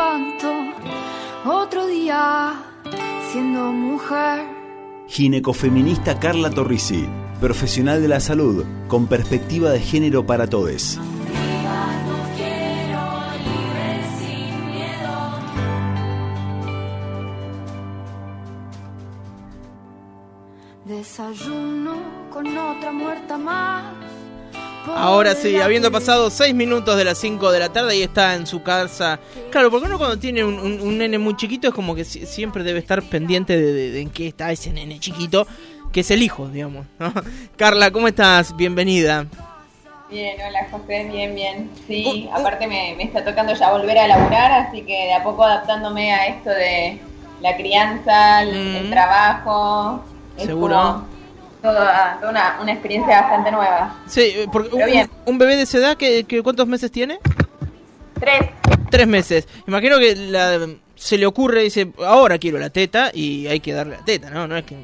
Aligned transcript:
levanto 0.00 0.48
otro 1.44 1.86
día 1.86 2.54
siendo 3.30 3.70
mujer. 3.72 4.46
Ginecofeminista 5.08 6.18
Carla 6.18 6.50
Torrisi, 6.50 7.06
profesional 7.40 8.00
de 8.00 8.08
la 8.08 8.20
salud 8.20 8.64
con 8.88 9.06
perspectiva 9.06 9.70
de 9.70 9.80
género 9.80 10.24
para 10.24 10.46
todos. 10.46 10.98
Desayuno 20.86 21.94
con 22.30 22.46
otra 22.56 22.90
muerta 22.92 23.36
más. 23.38 24.09
Ahora 24.86 25.34
sí, 25.34 25.56
habiendo 25.60 25.92
pasado 25.92 26.30
6 26.30 26.54
minutos 26.54 26.96
de 26.96 27.04
las 27.04 27.18
5 27.18 27.52
de 27.52 27.58
la 27.58 27.68
tarde 27.70 27.96
y 27.96 28.02
está 28.02 28.34
en 28.34 28.46
su 28.46 28.62
casa. 28.62 29.18
Claro, 29.50 29.70
porque 29.70 29.86
uno 29.86 29.98
cuando 29.98 30.18
tiene 30.18 30.42
un, 30.44 30.58
un- 30.58 30.80
un 30.80 30.98
nene 30.98 31.18
muy 31.18 31.36
chiquito 31.36 31.68
es 31.68 31.74
como 31.74 31.94
que 31.94 32.04
si- 32.04 32.26
siempre 32.26 32.64
debe 32.64 32.78
estar 32.78 33.02
pendiente 33.02 33.56
de, 33.58 33.72
de- 33.72 33.90
de 33.90 34.00
en 34.00 34.10
qué 34.10 34.28
está 34.28 34.50
ese 34.52 34.72
nene 34.72 34.98
chiquito, 34.98 35.46
que 35.92 36.00
es 36.00 36.10
el 36.10 36.22
hijo, 36.22 36.48
digamos. 36.48 36.86
¿no? 36.98 37.12
Carla, 37.56 37.90
¿cómo 37.90 38.08
estás? 38.08 38.56
Bienvenida. 38.56 39.26
Bien, 40.10 40.36
hola 40.44 40.66
José, 40.72 41.08
bien, 41.12 41.34
bien. 41.36 41.70
Sí, 41.86 42.28
aparte 42.32 42.66
me, 42.66 42.94
me 42.96 43.04
está 43.04 43.24
tocando 43.24 43.54
ya 43.54 43.70
volver 43.70 43.96
a 43.98 44.08
laburar, 44.08 44.50
así 44.66 44.82
que 44.82 44.92
de 45.06 45.12
a 45.14 45.22
poco 45.22 45.44
adaptándome 45.44 46.12
a 46.12 46.26
esto 46.26 46.50
de 46.50 46.98
la 47.42 47.56
crianza, 47.56 48.42
el, 48.42 48.48
el 48.76 48.86
Mm. 48.88 48.90
trabajo. 48.90 50.04
Es 50.36 50.46
Seguro. 50.46 50.74
como 50.74 51.09
Toda, 51.62 52.16
toda 52.20 52.30
una, 52.30 52.58
una 52.62 52.72
experiencia 52.72 53.20
bastante 53.22 53.50
nueva. 53.52 53.94
Sí, 54.06 54.20
eh, 54.22 54.46
porque 54.50 54.70
un, 55.26 55.38
bebé 55.38 55.56
de 55.56 55.62
esa 55.62 55.78
edad, 55.78 55.96
¿qué, 55.96 56.24
qué- 56.24 56.42
cuántos 56.42 56.66
meses 56.66 56.90
tiene? 56.90 57.18
Tres. 58.18 58.40
Tres 58.90 59.06
meses. 59.06 59.48
Imagino 59.66 59.98
que 59.98 60.16
la- 60.16 60.66
se 60.94 61.16
le 61.18 61.26
ocurre, 61.26 61.62
dice, 61.62 61.92
ahora 62.04 62.38
quiero 62.38 62.58
la 62.58 62.70
teta 62.70 63.10
y 63.12 63.46
hay 63.46 63.60
que 63.60 63.72
darle 63.72 63.96
la 63.96 64.04
teta, 64.04 64.30
¿no? 64.30 64.46
No 64.46 64.56
es 64.56 64.64
que 64.64 64.76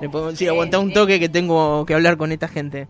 le 0.00 0.08
podemos 0.08 0.32
decir, 0.32 0.46
Sí, 0.46 0.48
aguanta 0.48 0.78
un 0.78 0.92
toque 0.92 1.18
que 1.20 1.28
tengo 1.28 1.84
que 1.86 1.94
hablar 1.94 2.16
con 2.16 2.32
esta 2.32 2.48
gente. 2.48 2.88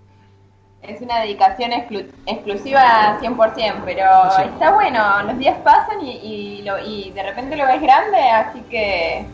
Es 0.82 1.00
una 1.00 1.20
dedicación 1.20 1.72
exclu- 1.72 2.06
exclusiva 2.26 3.18
100%, 3.20 3.82
pero 3.84 4.04
Sí. 4.36 4.42
está 4.42 4.72
bueno, 4.72 5.22
los 5.24 5.38
días 5.38 5.56
pasan 5.64 6.00
y, 6.04 6.10
y, 6.12 6.62
lo- 6.62 6.78
y 6.84 7.10
de 7.10 7.22
repente 7.24 7.56
lo 7.56 7.66
ves 7.66 7.80
grande, 7.82 8.18
así 8.18 8.60
que 8.70 9.24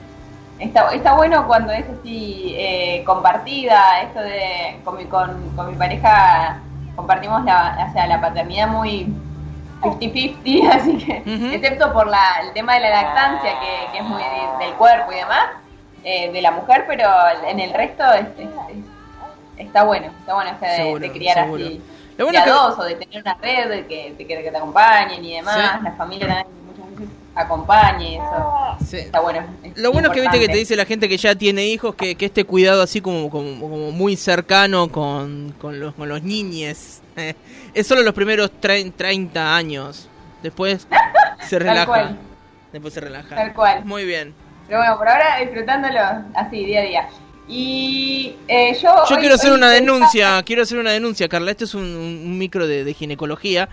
está, 0.63 0.93
está 0.95 1.15
bueno 1.15 1.47
cuando 1.47 1.73
es 1.73 1.85
así 1.89 2.55
eh, 2.57 3.03
compartida, 3.05 4.03
esto 4.03 4.21
de 4.21 4.79
con 4.85 4.97
mi, 4.97 5.05
con, 5.07 5.51
con 5.57 5.69
mi 5.71 5.75
pareja 5.77 6.59
compartimos 6.97 7.45
la, 7.45 7.87
o 7.89 7.93
sea, 7.93 8.07
la 8.07 8.21
paternidad 8.21 8.69
muy 8.69 9.13
50-50, 9.81 10.71
así 10.73 10.99
que, 10.99 11.23
excepto 11.55 11.93
por 11.93 12.07
la, 12.07 12.23
el 12.43 12.53
tema 12.53 12.75
de 12.75 12.81
la 12.81 12.91
lactancia, 12.91 13.51
que, 13.61 13.93
que 13.93 13.99
es 13.99 14.05
muy 14.05 14.23
de- 14.23 14.65
del 14.65 14.75
cuerpo 14.75 15.11
y 15.13 15.17
demás, 15.17 15.45
eh, 16.05 16.31
de 16.33 16.43
la 16.43 16.51
mujer, 16.53 16.85
pero 16.87 17.09
en 17.49 17.59
el 17.61 17.73
resto 17.73 18.05
es- 18.13 18.27
es- 18.39 18.49
es- 18.77 19.67
está 19.67 19.85
bueno, 19.85 20.07
está 20.21 20.35
bueno 20.35 20.51
esto 20.51 20.65
de, 20.67 20.77
Seguro, 20.77 21.01
de 21.01 21.13
criar 21.13 21.35
seguro. 21.45 21.65
así. 21.65 21.83
Lo 22.19 22.27
bueno 22.27 22.39
de 22.39 22.39
a 22.39 22.41
es 22.41 22.53
que- 22.53 22.59
dos, 22.67 22.79
o 22.79 22.85
de 22.85 22.95
tener 22.95 23.23
una 23.23 23.35
red 23.35 23.69
de 23.71 23.87
que, 23.87 24.15
de 24.17 24.27
que, 24.27 24.43
que 24.43 24.51
te 24.51 24.57
acompañen 24.57 25.25
y 25.25 25.35
demás, 25.35 25.57
Sí. 25.79 25.85
la 25.85 25.93
familia 25.93 26.27
también 26.29 26.47
muchas 26.67 26.91
veces 26.91 27.09
acompañe, 27.35 28.17
eso 28.17 28.77
Sí. 28.87 28.97
está 28.99 29.21
bueno. 29.21 29.45
es 29.63 29.77
Lo 29.79 29.93
bueno 29.93 30.09
es 30.09 30.15
que 30.15 30.21
viste 30.21 30.39
que 30.39 30.49
te 30.49 30.57
dice 30.59 30.77
la 30.77 30.85
gente 30.85 31.09
que 31.09 31.17
ya 31.17 31.35
tiene 31.35 31.65
hijos 31.67 31.95
que, 31.95 32.15
que 32.15 32.27
este 32.27 32.45
cuidado 32.45 32.83
así 32.83 33.01
como, 33.01 33.31
como, 33.31 33.61
como 33.61 33.91
muy 33.91 34.17
cercano 34.17 34.89
con, 34.91 35.55
con 35.61 35.81
los, 35.81 35.95
con 35.95 36.09
los 36.09 36.23
niñes 36.23 37.01
es 37.75 37.87
solo 37.87 38.03
los 38.03 38.15
primeros 38.15 38.51
trein- 38.61 38.93
30 38.95 39.55
años. 39.57 40.09
Después 40.43 40.87
se 41.49 41.59
relaja. 41.59 41.87
cual. 41.87 42.19
Después 42.73 42.95
se 42.95 43.01
relaja. 43.01 43.35
Tal 43.37 43.53
cual. 43.53 43.85
Muy 43.85 44.05
bien. 44.05 44.35
Pero 44.67 44.79
bueno, 44.79 44.97
por 44.99 45.09
ahora 45.09 45.39
disfrutándolo 45.41 45.99
así, 46.35 46.65
día 46.65 46.81
a 46.81 46.83
día. 46.85 47.09
Y 47.49 48.37
eh, 48.49 48.73
yo... 48.81 48.89
Yo 49.09 49.15
hoy- 49.15 49.21
quiero 49.21 49.35
hacer 49.35 49.53
una 49.53 49.71
denuncia, 49.71 50.43
quiero 50.43 50.63
hacer 50.63 50.79
una 50.79 50.91
denuncia, 50.91 51.29
Carla. 51.29 51.51
Este 51.51 51.65
es 51.65 51.75
un, 51.75 51.85
un- 51.85 52.39
micro 52.39 52.67
de, 52.67 52.85
de 52.85 52.95
ginecología 52.95 53.65
eh, 53.65 53.69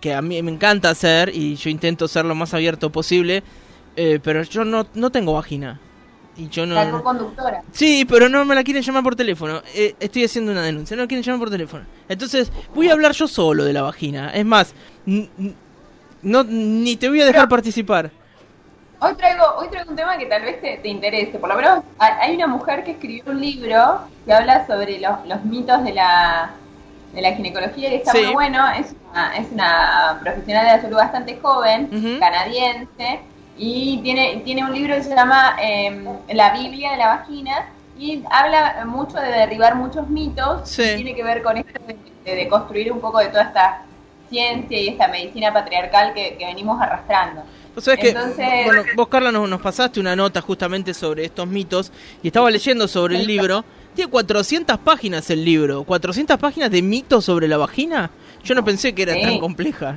que 0.00 0.14
a 0.14 0.22
mí 0.22 0.40
me 0.42 0.50
encanta 0.52 0.90
hacer 0.90 1.30
y 1.34 1.56
yo 1.56 1.70
intento 1.70 2.06
ser 2.08 2.24
lo 2.24 2.34
más 2.34 2.54
abierto 2.54 2.90
posible, 2.90 3.42
eh, 3.96 4.20
pero 4.22 4.42
yo 4.42 4.64
no, 4.64 4.86
no 4.94 5.10
tengo 5.10 5.34
vagina. 5.34 5.80
Y 6.36 6.48
yo 6.48 6.64
no... 6.64 6.74
La 6.74 6.90
co-conductora. 6.90 7.62
Sí, 7.72 8.06
pero 8.08 8.28
no 8.28 8.44
me 8.46 8.54
la 8.54 8.64
quieren 8.64 8.82
llamar 8.82 9.02
por 9.02 9.14
teléfono. 9.14 9.60
Eh, 9.74 9.94
estoy 10.00 10.24
haciendo 10.24 10.50
una 10.52 10.62
denuncia, 10.62 10.96
no 10.96 11.02
la 11.02 11.06
quieren 11.08 11.22
llamar 11.22 11.40
por 11.40 11.50
teléfono. 11.50 11.84
Entonces, 12.08 12.50
voy 12.74 12.88
a 12.88 12.92
hablar 12.94 13.12
yo 13.12 13.28
solo 13.28 13.64
de 13.64 13.72
la 13.74 13.82
vagina. 13.82 14.30
Es 14.30 14.44
más, 14.46 14.74
no, 15.04 16.44
ni 16.44 16.96
te 16.96 17.08
voy 17.08 17.20
a 17.20 17.26
dejar 17.26 17.42
Pero- 17.42 17.50
participar. 17.50 18.10
Hoy 19.04 19.14
traigo, 19.16 19.42
hoy 19.58 19.68
traigo 19.68 19.90
un 19.90 19.96
tema 19.96 20.16
que 20.16 20.26
tal 20.26 20.42
vez 20.42 20.60
te, 20.60 20.78
te 20.78 20.88
interese. 20.88 21.36
Por 21.38 21.48
lo 21.48 21.56
menos 21.56 21.82
hay 21.98 22.12
hay 22.30 22.36
una 22.36 22.46
mujer 22.46 22.84
que 22.84 22.92
escribió 22.92 23.24
un 23.26 23.40
libro 23.40 23.98
que 24.24 24.32
habla 24.32 24.64
sobre 24.66 25.00
los, 25.00 25.26
los 25.26 25.44
mitos 25.44 25.82
de 25.82 25.92
la, 25.92 26.52
de 27.12 27.22
la 27.22 27.32
ginecología 27.34 27.90
y 27.92 27.96
está 27.96 28.12
Sí. 28.12 28.22
muy 28.24 28.32
bueno. 28.34 28.64
Es 28.72 28.94
una, 29.10 29.36
es 29.36 29.46
una 29.52 30.18
profesional 30.22 30.66
de 30.66 30.72
la 30.72 30.80
salud 30.82 30.96
bastante 30.96 31.38
joven, 31.40 32.18
canadiense, 32.20 33.20
y 33.58 33.98
tiene, 34.02 34.40
tiene 34.44 34.64
un 34.64 34.72
libro 34.72 34.94
que 34.94 35.02
se 35.04 35.14
llama 35.14 35.56
eh, 35.62 36.04
La 36.30 36.52
Biblia 36.54 36.92
de 36.92 36.96
la 36.96 37.08
Vagina 37.16 37.66
y 37.98 38.22
habla 38.30 38.84
mucho 38.86 39.18
de 39.18 39.28
derribar 39.28 39.74
muchos 39.76 40.08
mitos. 40.08 40.68
Sí. 40.68 40.82
y 40.82 40.94
Tiene 40.96 41.14
que 41.14 41.22
ver 41.22 41.42
con 41.42 41.56
esto 41.58 41.78
de, 41.86 41.96
de- 42.24 42.36
de 42.36 42.48
construir 42.48 42.90
un 42.92 43.00
poco 43.00 43.18
de 43.18 43.26
toda 43.28 43.42
esta 43.44 43.82
ciencia 44.30 44.80
y 44.80 44.88
esta 44.88 45.08
medicina 45.08 45.52
patriarcal 45.52 46.14
que, 46.14 46.36
que 46.38 46.46
venimos 46.46 46.80
arrastrando. 46.80 47.42
Que, 47.74 48.08
Entonces- 48.10 48.64
bueno, 48.64 48.82
vos 48.96 49.08
Carla 49.08 49.30
nos, 49.32 49.48
nos 49.48 49.60
pasaste 49.60 49.98
una 50.00 50.14
nota 50.16 50.40
justamente 50.40 50.92
sobre 50.94 51.24
estos 51.24 51.46
mitos 51.46 51.92
y 52.22 52.28
estaba 52.28 52.50
leyendo 52.50 52.86
sobre 52.88 53.16
el 53.16 53.26
libro. 53.26 53.64
Tiene 53.94 54.10
400 54.10 54.78
páginas 54.78 55.28
el 55.30 55.44
libro, 55.44 55.84
400 55.84 56.38
páginas 56.38 56.70
de 56.70 56.80
mitos 56.82 57.24
sobre 57.24 57.46
la 57.48 57.58
vagina. 57.58 58.10
Yo 58.42 58.54
no 58.54 58.64
pensé 58.64 58.94
que 58.94 59.02
era 59.02 59.12
Sí. 59.14 59.22
tan 59.22 59.38
compleja. 59.38 59.96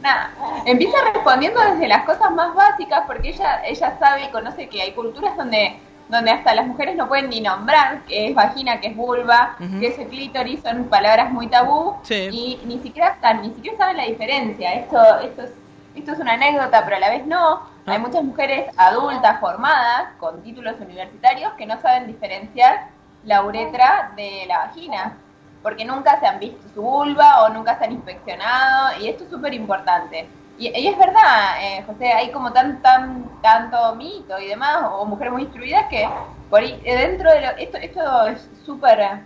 Nada, 0.00 0.30
empieza 0.64 0.96
respondiendo 1.12 1.60
desde 1.60 1.86
las 1.88 2.04
cosas 2.04 2.30
más 2.32 2.54
básicas 2.54 3.02
porque 3.06 3.30
ella 3.30 3.60
ella 3.66 3.98
sabe 3.98 4.24
y 4.24 4.28
conoce 4.30 4.66
que 4.68 4.80
hay 4.80 4.92
culturas 4.92 5.36
donde 5.36 5.76
donde 6.08 6.30
hasta 6.32 6.54
las 6.56 6.66
mujeres 6.66 6.96
no 6.96 7.06
pueden 7.06 7.30
ni 7.30 7.40
nombrar 7.40 8.02
que 8.04 8.28
es 8.28 8.34
vagina, 8.34 8.80
que 8.80 8.88
es 8.88 8.96
vulva, 8.96 9.56
que 9.78 9.86
es 9.86 10.08
clítoris, 10.08 10.58
son 10.60 10.84
palabras 10.86 11.30
muy 11.30 11.46
tabú 11.46 11.94
Sí. 12.02 12.28
y 12.32 12.60
ni 12.64 12.80
siquiera 12.80 13.10
están, 13.10 13.42
ni 13.42 13.50
siquiera 13.54 13.76
saben 13.78 13.96
la 13.96 14.06
diferencia. 14.06 14.72
Esto 14.74 14.98
esto 15.22 15.42
es 15.42 15.50
esto 15.94 16.12
es 16.12 16.18
una 16.18 16.32
anécdota, 16.34 16.84
pero 16.84 16.96
a 16.96 17.00
la 17.00 17.10
vez 17.10 17.26
no. 17.26 17.62
Hay 17.86 17.96
Ah. 17.96 17.98
muchas 17.98 18.22
mujeres 18.22 18.66
adultas 18.76 19.40
formadas 19.40 20.08
con 20.18 20.42
títulos 20.42 20.76
universitarios 20.80 21.52
que 21.54 21.66
no 21.66 21.80
saben 21.80 22.06
diferenciar 22.06 22.88
la 23.24 23.42
uretra 23.44 24.12
de 24.16 24.44
la 24.46 24.58
vagina 24.66 25.16
porque 25.62 25.84
nunca 25.84 26.18
se 26.20 26.26
han 26.26 26.38
visto 26.38 26.66
su 26.74 26.80
vulva 26.82 27.42
o 27.42 27.48
nunca 27.50 27.76
se 27.78 27.84
han 27.84 27.92
inspeccionado 27.92 28.98
y 29.00 29.08
esto 29.08 29.24
es 29.24 29.30
súper 29.30 29.52
importante. 29.52 30.28
Y, 30.58 30.68
y 30.78 30.86
es 30.88 30.96
verdad, 30.98 31.56
eh, 31.60 31.82
José, 31.86 32.12
hay 32.12 32.30
como 32.30 32.52
tan, 32.52 32.80
tan, 32.82 33.24
tanto 33.42 33.94
mito 33.94 34.38
y 34.38 34.46
demás, 34.48 34.78
o 34.92 35.04
mujeres 35.04 35.32
muy 35.32 35.42
instruidas 35.42 35.86
que 35.88 36.08
por 36.48 36.60
ahí, 36.60 36.80
eh, 36.84 36.96
dentro 37.08 37.30
de 37.30 37.40
lo, 37.40 37.48
esto, 37.58 37.78
esto 37.78 38.26
es 38.26 38.50
súper 38.64 39.20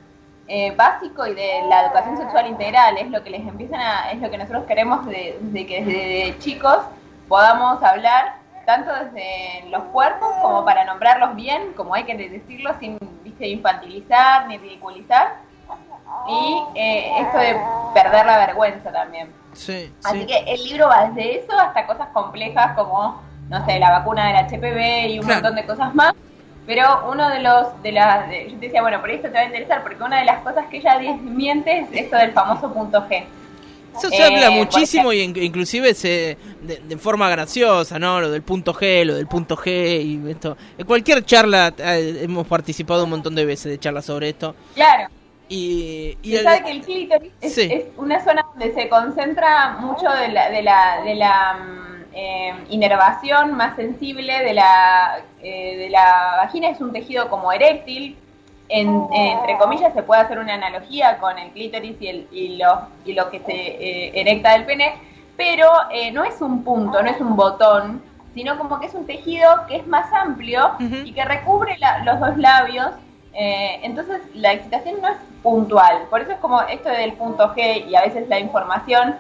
eh, 0.48 0.72
básico 0.76 1.26
y 1.26 1.34
de 1.34 1.62
la 1.68 1.84
educación 1.86 2.16
sexual 2.18 2.46
integral, 2.46 2.96
es 2.98 3.10
lo 3.10 3.22
que 3.22 3.30
les 3.30 3.40
empiezan 3.46 3.80
a, 3.80 4.10
es 4.12 4.20
lo 4.20 4.30
que 4.30 4.38
nosotros 4.38 4.64
queremos 4.66 5.06
de, 5.06 5.38
de 5.40 5.66
que 5.66 5.84
desde 5.84 6.38
chicos 6.38 6.78
podamos 7.28 7.82
hablar 7.82 8.36
tanto 8.66 8.90
desde 8.92 9.68
los 9.70 9.82
cuerpos 9.84 10.28
como 10.42 10.64
para 10.64 10.84
nombrarlos 10.84 11.34
bien, 11.34 11.72
como 11.76 11.94
hay 11.94 12.04
que 12.04 12.16
decirlo 12.16 12.74
sin 12.80 12.98
viste, 13.22 13.46
infantilizar 13.48 14.46
ni 14.48 14.58
ridiculizar, 14.58 15.36
y 16.28 16.62
eh, 16.74 17.12
esto 17.20 17.38
de 17.38 17.56
perder 17.92 18.24
la 18.26 18.38
vergüenza 18.38 18.90
también. 18.92 19.32
Sí, 19.52 19.92
Así 20.04 20.20
sí. 20.20 20.26
que 20.26 20.38
el 20.52 20.62
libro 20.64 20.88
va 20.88 21.06
desde 21.08 21.40
eso 21.40 21.58
hasta 21.58 21.86
cosas 21.86 22.08
complejas 22.12 22.74
como, 22.76 23.20
no 23.48 23.64
sé, 23.66 23.78
la 23.78 23.90
vacuna 23.90 24.28
del 24.28 24.46
HPV 24.46 25.08
y 25.10 25.18
un 25.18 25.24
Claro. 25.26 25.42
montón 25.42 25.56
de 25.56 25.66
cosas 25.66 25.94
más. 25.94 26.14
Pero 26.66 27.08
uno 27.10 27.28
de 27.28 27.40
los, 27.40 27.82
de 27.82 27.92
las, 27.92 28.28
de- 28.28 28.50
yo 28.50 28.58
te 28.58 28.66
decía, 28.66 28.80
bueno, 28.80 29.00
por 29.00 29.10
esto 29.10 29.28
te 29.28 29.34
va 29.34 29.40
a 29.40 29.44
interesar, 29.44 29.82
porque 29.82 30.02
una 30.02 30.18
de 30.20 30.24
las 30.24 30.40
cosas 30.42 30.64
que 30.70 30.78
ella 30.78 30.98
desmiente 30.98 31.80
es 31.80 31.88
esto 31.92 32.16
del 32.16 32.32
famoso 32.32 32.72
punto 32.72 33.06
G. 33.08 33.24
Eso 33.96 34.08
se 34.08 34.16
Eh, 34.16 34.24
habla 34.24 34.46
por 34.48 34.56
muchísimo 34.56 35.12
y 35.12 35.20
in- 35.20 35.36
inclusive 35.40 35.94
se 35.94 36.36
de, 36.62 36.78
de 36.78 36.96
forma 36.96 37.28
graciosa, 37.28 37.98
¿no? 37.98 38.20
Lo 38.20 38.30
del 38.30 38.42
punto 38.42 38.72
G, 38.74 39.04
lo 39.04 39.14
del 39.14 39.26
punto 39.28 39.56
G 39.56 39.68
y 40.02 40.30
esto. 40.30 40.56
En 40.78 40.86
cualquier 40.86 41.24
charla 41.24 41.72
eh, 41.78 42.20
hemos 42.22 42.46
participado 42.46 43.04
un 43.04 43.10
montón 43.10 43.34
de 43.36 43.44
veces 43.44 43.70
de 43.70 43.78
charlas 43.78 44.06
sobre 44.06 44.30
esto. 44.30 44.56
Claro, 44.74 45.08
Y, 45.48 46.16
y 46.22 46.30
se 46.32 46.38
el- 46.38 46.44
sabe 46.44 46.62
que 46.64 46.70
el 46.72 46.80
clítoris 46.80 47.32
es, 47.40 47.54
Sí. 47.54 47.68
es 47.70 47.84
una 47.98 48.24
zona 48.24 48.42
donde 48.50 48.72
se 48.72 48.88
concentra 48.88 49.76
mucho 49.78 50.08
de 50.10 50.28
la, 50.28 50.48
de 50.50 50.62
la, 50.62 51.02
de 51.04 51.14
la 51.14 51.54
mm, 51.62 51.93
eh, 52.14 52.54
inervación 52.70 53.54
más 53.56 53.76
sensible 53.76 54.42
de 54.44 54.54
la, 54.54 55.20
eh, 55.42 55.76
de 55.76 55.90
la 55.90 56.34
vagina. 56.38 56.68
Es 56.68 56.80
un 56.80 56.92
tejido 56.92 57.28
como 57.28 57.52
eréctil. 57.52 58.16
En- 58.68 59.06
entre 59.12 59.58
comillas 59.58 59.92
se 59.92 60.02
puede 60.02 60.22
hacer 60.22 60.38
una 60.38 60.54
analogía 60.54 61.18
con 61.18 61.38
el 61.38 61.50
clítoris 61.50 61.96
y, 62.00 62.06
el, 62.08 62.28
y, 62.32 62.56
lo, 62.56 62.82
y 63.04 63.12
lo 63.12 63.30
que 63.30 63.40
se 63.40 63.52
eh, 63.52 64.12
erecta 64.20 64.52
del 64.52 64.64
pene. 64.64 64.94
pero 65.36 65.68
eh, 65.90 66.12
no 66.12 66.22
es 66.24 66.40
un 66.40 66.62
punto, 66.64 67.02
no 67.02 67.10
es 67.10 67.20
un 67.20 67.34
botón, 67.36 68.00
sino 68.34 68.56
como 68.56 68.78
que 68.80 68.86
es 68.86 68.94
un 68.94 69.04
tejido 69.06 69.48
que 69.68 69.76
es 69.76 69.86
más 69.86 70.10
amplio 70.12 70.70
y 71.04 71.12
que 71.12 71.24
recubre 71.24 71.76
la- 71.78 71.98
los 72.04 72.20
dos 72.20 72.36
labios. 72.38 72.90
eh, 73.36 73.80
entonces 73.82 74.20
la 74.34 74.52
excitación 74.52 75.00
no 75.02 75.08
es 75.08 75.16
puntual, 75.42 76.02
por 76.08 76.20
eso 76.20 76.30
es 76.32 76.38
como 76.38 76.62
esto 76.62 76.88
del 76.88 77.14
punto 77.14 77.52
G 77.54 77.84
y 77.88 77.96
a 77.96 78.02
veces 78.02 78.28
la 78.28 78.38
información 78.38 79.16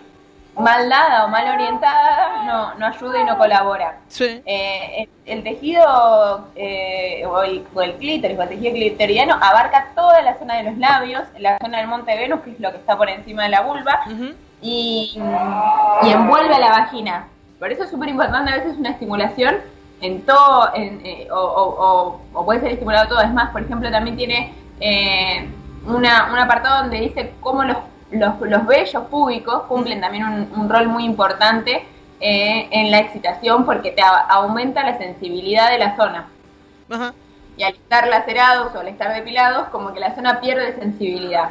mal 0.56 0.88
dada 0.88 1.24
o 1.24 1.28
mal 1.28 1.48
orientada 1.52 2.44
no, 2.44 2.74
no 2.74 2.86
ayuda 2.86 3.20
y 3.20 3.24
no 3.24 3.36
colabora. 3.36 3.98
Sí. 4.08 4.40
Eh, 4.46 5.08
el, 5.26 5.38
el 5.38 5.42
tejido 5.42 6.48
eh, 6.54 7.24
o, 7.26 7.42
el, 7.42 7.66
o 7.74 7.82
el 7.82 7.94
clítoris 7.94 8.38
o 8.38 8.42
el 8.42 8.48
tejido 8.50 8.72
clitoriano 8.72 9.34
abarca 9.40 9.88
toda 9.94 10.22
la 10.22 10.38
zona 10.38 10.56
de 10.58 10.64
los 10.64 10.78
labios, 10.78 11.22
la 11.38 11.58
zona 11.58 11.78
del 11.78 11.88
monte 11.88 12.16
Venus, 12.16 12.40
que 12.42 12.50
es 12.52 12.60
lo 12.60 12.70
que 12.70 12.76
está 12.78 12.96
por 12.96 13.08
encima 13.08 13.42
de 13.44 13.48
la 13.48 13.62
vulva, 13.62 14.00
y, 14.62 15.18
y 16.02 16.10
envuelve 16.10 16.54
a 16.54 16.58
la 16.58 16.70
vagina. 16.70 17.26
Por 17.58 17.72
eso 17.72 17.84
es 17.84 17.90
súper 17.90 18.08
importante 18.08 18.50
a 18.52 18.56
veces 18.56 18.76
una 18.76 18.90
estimulación 18.90 19.56
en 20.00 20.24
todo, 20.26 20.70
en, 20.74 21.00
eh, 21.04 21.28
o, 21.30 21.36
o- 21.36 21.84
o- 21.86 22.20
o 22.32 22.44
puede 22.44 22.60
ser 22.60 22.72
estimulado 22.72 23.08
todo. 23.08 23.20
Es 23.22 23.32
más, 23.32 23.50
por 23.50 23.62
ejemplo, 23.62 23.90
también 23.90 24.16
tiene 24.16 24.54
una, 25.86 26.30
un 26.32 26.38
apartado 26.38 26.82
donde 26.82 27.00
dice 27.00 27.32
cómo 27.40 27.62
los, 27.64 27.76
los, 28.16 28.40
los 28.40 28.66
vellos 28.66 29.04
púbicos 29.04 29.62
cumplen 29.64 30.00
también 30.00 30.24
un, 30.24 30.52
un 30.60 30.68
rol 30.68 30.88
muy 30.88 31.04
importante 31.04 31.84
eh, 32.20 32.68
en 32.70 32.90
la 32.90 32.98
excitación 33.00 33.64
porque 33.64 33.90
te 33.90 34.02
a- 34.02 34.26
aumenta 34.28 34.84
la 34.84 34.96
sensibilidad 34.98 35.70
de 35.70 35.78
la 35.78 35.96
zona. 35.96 36.28
Ajá. 36.90 37.12
Y 37.56 37.62
al 37.62 37.74
estar 37.74 38.08
lacerados 38.08 38.74
o 38.74 38.80
al 38.80 38.88
estar 38.88 39.12
depilados, 39.14 39.68
como 39.68 39.92
que 39.92 40.00
la 40.00 40.14
zona 40.14 40.40
pierde 40.40 40.74
sensibilidad. 40.78 41.50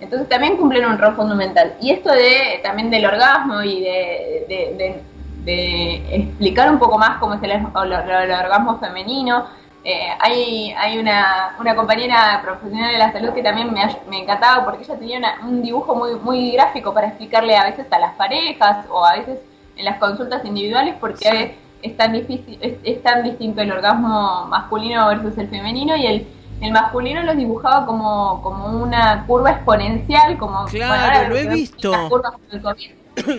Entonces 0.00 0.28
también 0.28 0.56
cumplen 0.56 0.84
un 0.86 0.98
rol 0.98 1.14
fundamental. 1.14 1.74
Y 1.80 1.90
esto 1.92 2.10
de 2.10 2.60
también 2.62 2.90
del 2.90 3.04
orgasmo 3.06 3.62
y 3.62 3.80
de, 3.80 4.46
de- 4.48 4.74
de- 4.78 5.02
de 5.44 6.16
explicar 6.16 6.70
un 6.70 6.78
poco 6.78 6.98
más 6.98 7.18
cómo 7.18 7.34
es 7.34 7.42
el, 7.42 7.50
el- 7.50 7.60
el 7.92 8.30
orgasmo 8.32 8.78
femenino. 8.78 9.46
Eh, 9.84 10.08
hay 10.20 10.72
hay 10.78 10.98
una, 10.98 11.56
una 11.58 11.74
compañera 11.74 12.40
profesional 12.42 12.92
de 12.92 12.98
la 12.98 13.12
salud 13.12 13.30
que 13.32 13.42
también 13.42 13.72
me, 13.72 13.80
me 14.08 14.20
encantaba 14.22 14.64
porque 14.64 14.84
ella 14.84 14.96
tenía 14.98 15.18
una- 15.18 15.38
un 15.44 15.62
dibujo 15.62 15.94
muy, 15.94 16.14
muy 16.16 16.52
gráfico 16.52 16.94
para 16.94 17.08
explicarle 17.08 17.56
a 17.56 17.64
veces 17.64 17.86
a 17.90 17.98
las 17.98 18.14
parejas 18.14 18.86
o 18.90 19.04
a 19.04 19.14
veces 19.16 19.38
en 19.76 19.84
las 19.84 19.98
consultas 19.98 20.44
individuales 20.44 20.94
porque 21.00 21.28
Sí. 21.28 21.58
es 21.82 21.96
tan 21.96 22.12
difícil, 22.12 22.58
es, 22.60 22.74
es 22.84 23.02
tan 23.02 23.24
distinto 23.24 23.60
el 23.60 23.72
orgasmo 23.72 24.46
masculino 24.48 25.08
versus 25.08 25.36
el 25.38 25.48
femenino 25.48 25.96
y 25.96 26.06
el, 26.06 26.26
el 26.60 26.70
masculino 26.70 27.22
los 27.24 27.36
dibujaba 27.36 27.84
como, 27.84 28.40
como 28.40 28.66
una 28.84 29.24
curva 29.26 29.50
exponencial, 29.50 30.38
como 30.38 30.64
Claro, 30.66 31.28
lo 31.30 31.36
he 31.36 31.48
visto. 31.48 32.08
curvas 32.08 32.32
con 32.32 32.42
el 32.52 32.62
COVID, 32.62 32.90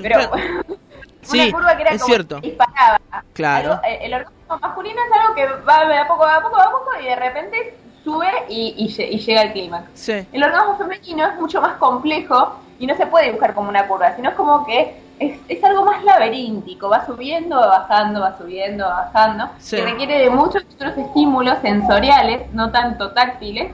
pero 0.01 0.19
Sí, 1.23 1.39
una 1.49 1.51
curva 1.51 1.75
que 1.75 1.81
era 1.83 1.91
es 1.91 2.01
como 2.01 2.13
cierto. 2.13 2.41
que 2.41 2.47
disparaba. 2.49 2.99
Claro. 3.33 3.71
Algo- 3.73 3.83
eh, 3.85 3.99
el 4.01 4.13
orgasmo 4.13 4.57
masculino 4.61 4.99
es 5.11 5.19
algo 5.21 5.35
que 5.35 5.45
va 5.63 5.85
de 5.87 5.97
a 5.97 6.07
poco, 6.07 6.23
va 6.23 6.35
a 6.37 6.41
poco, 6.41 6.55
va 6.57 6.63
a 6.65 6.71
poco 6.71 6.89
y 7.01 7.05
de 7.05 7.15
repente 7.15 7.77
sube 8.03 8.27
y, 8.49 8.75
y 8.77 8.87
lle- 8.89 9.09
y 9.09 9.19
llega 9.19 9.41
al 9.41 9.53
clímax. 9.53 9.85
Sí. 9.93 10.27
El 10.31 10.43
orgasmo 10.43 10.77
femenino 10.77 11.25
es 11.27 11.35
mucho 11.39 11.61
más 11.61 11.73
complejo 11.77 12.55
y 12.79 12.85
no 12.87 12.95
se 12.95 13.05
puede 13.07 13.25
dibujar 13.27 13.53
como 13.53 13.69
una 13.69 13.87
curva, 13.87 14.15
sino 14.15 14.29
es 14.29 14.35
como 14.35 14.65
que 14.65 15.01
es, 15.19 15.39
es 15.47 15.63
algo 15.63 15.85
más 15.85 16.03
laberíntico, 16.03 16.89
va 16.89 17.05
subiendo, 17.05 17.55
va 17.57 17.67
bajando, 17.67 18.19
va 18.21 18.37
subiendo, 18.37 18.85
va 18.85 19.05
bajando, 19.11 19.49
Sí. 19.59 19.77
que 19.77 19.83
requiere 19.83 20.19
de 20.19 20.29
muchos 20.29 20.63
otros 20.75 20.97
estímulos 20.97 21.59
sensoriales, 21.61 22.51
no 22.53 22.71
tanto 22.71 23.11
táctiles, 23.11 23.71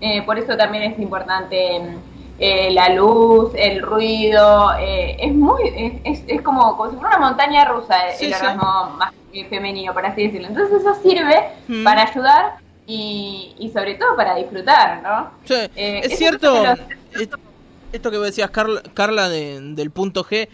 eh, 0.00 0.22
por 0.22 0.38
eso 0.38 0.56
también 0.56 0.84
es 0.92 0.98
importante 0.98 1.80
mm, 1.80 2.15
eh, 2.38 2.70
la 2.72 2.90
luz, 2.90 3.52
el 3.56 3.80
ruido, 3.82 4.72
eh, 4.78 5.16
es 5.20 5.32
muy, 5.34 5.62
es, 6.04 6.22
es, 6.26 6.42
como, 6.42 6.76
como 6.76 6.90
si 6.90 6.96
fuera 6.96 7.16
una 7.16 7.28
montaña 7.28 7.64
rusa 7.64 8.08
el, 8.08 8.16
Sí, 8.16 8.24
el 8.26 8.34
sí. 8.34 8.40
orgasmo 8.40 8.96
más 8.98 9.12
femenino, 9.50 9.92
por 9.94 10.04
así 10.06 10.24
decirlo. 10.24 10.48
Entonces 10.48 10.80
eso 10.80 10.94
sirve 11.02 11.36
Mm. 11.68 11.84
para 11.84 12.02
ayudar 12.04 12.54
y, 12.86 13.54
y 13.58 13.70
sobre 13.70 13.94
todo 13.96 14.16
para 14.16 14.34
disfrutar, 14.36 15.02
¿no? 15.02 15.30
Sí, 15.44 15.54
Eh, 15.76 16.00
es 16.04 16.16
cierto. 16.18 16.64
es 16.64 16.78
es- 17.22 17.28
Esto 17.92 18.10
que 18.10 18.16
vos 18.18 18.26
decías, 18.26 18.50
Carla, 18.50 18.82
Carla 18.94 19.28
de- 19.28 19.60
del 19.60 19.90
punto 19.90 20.24
G, 20.24 20.48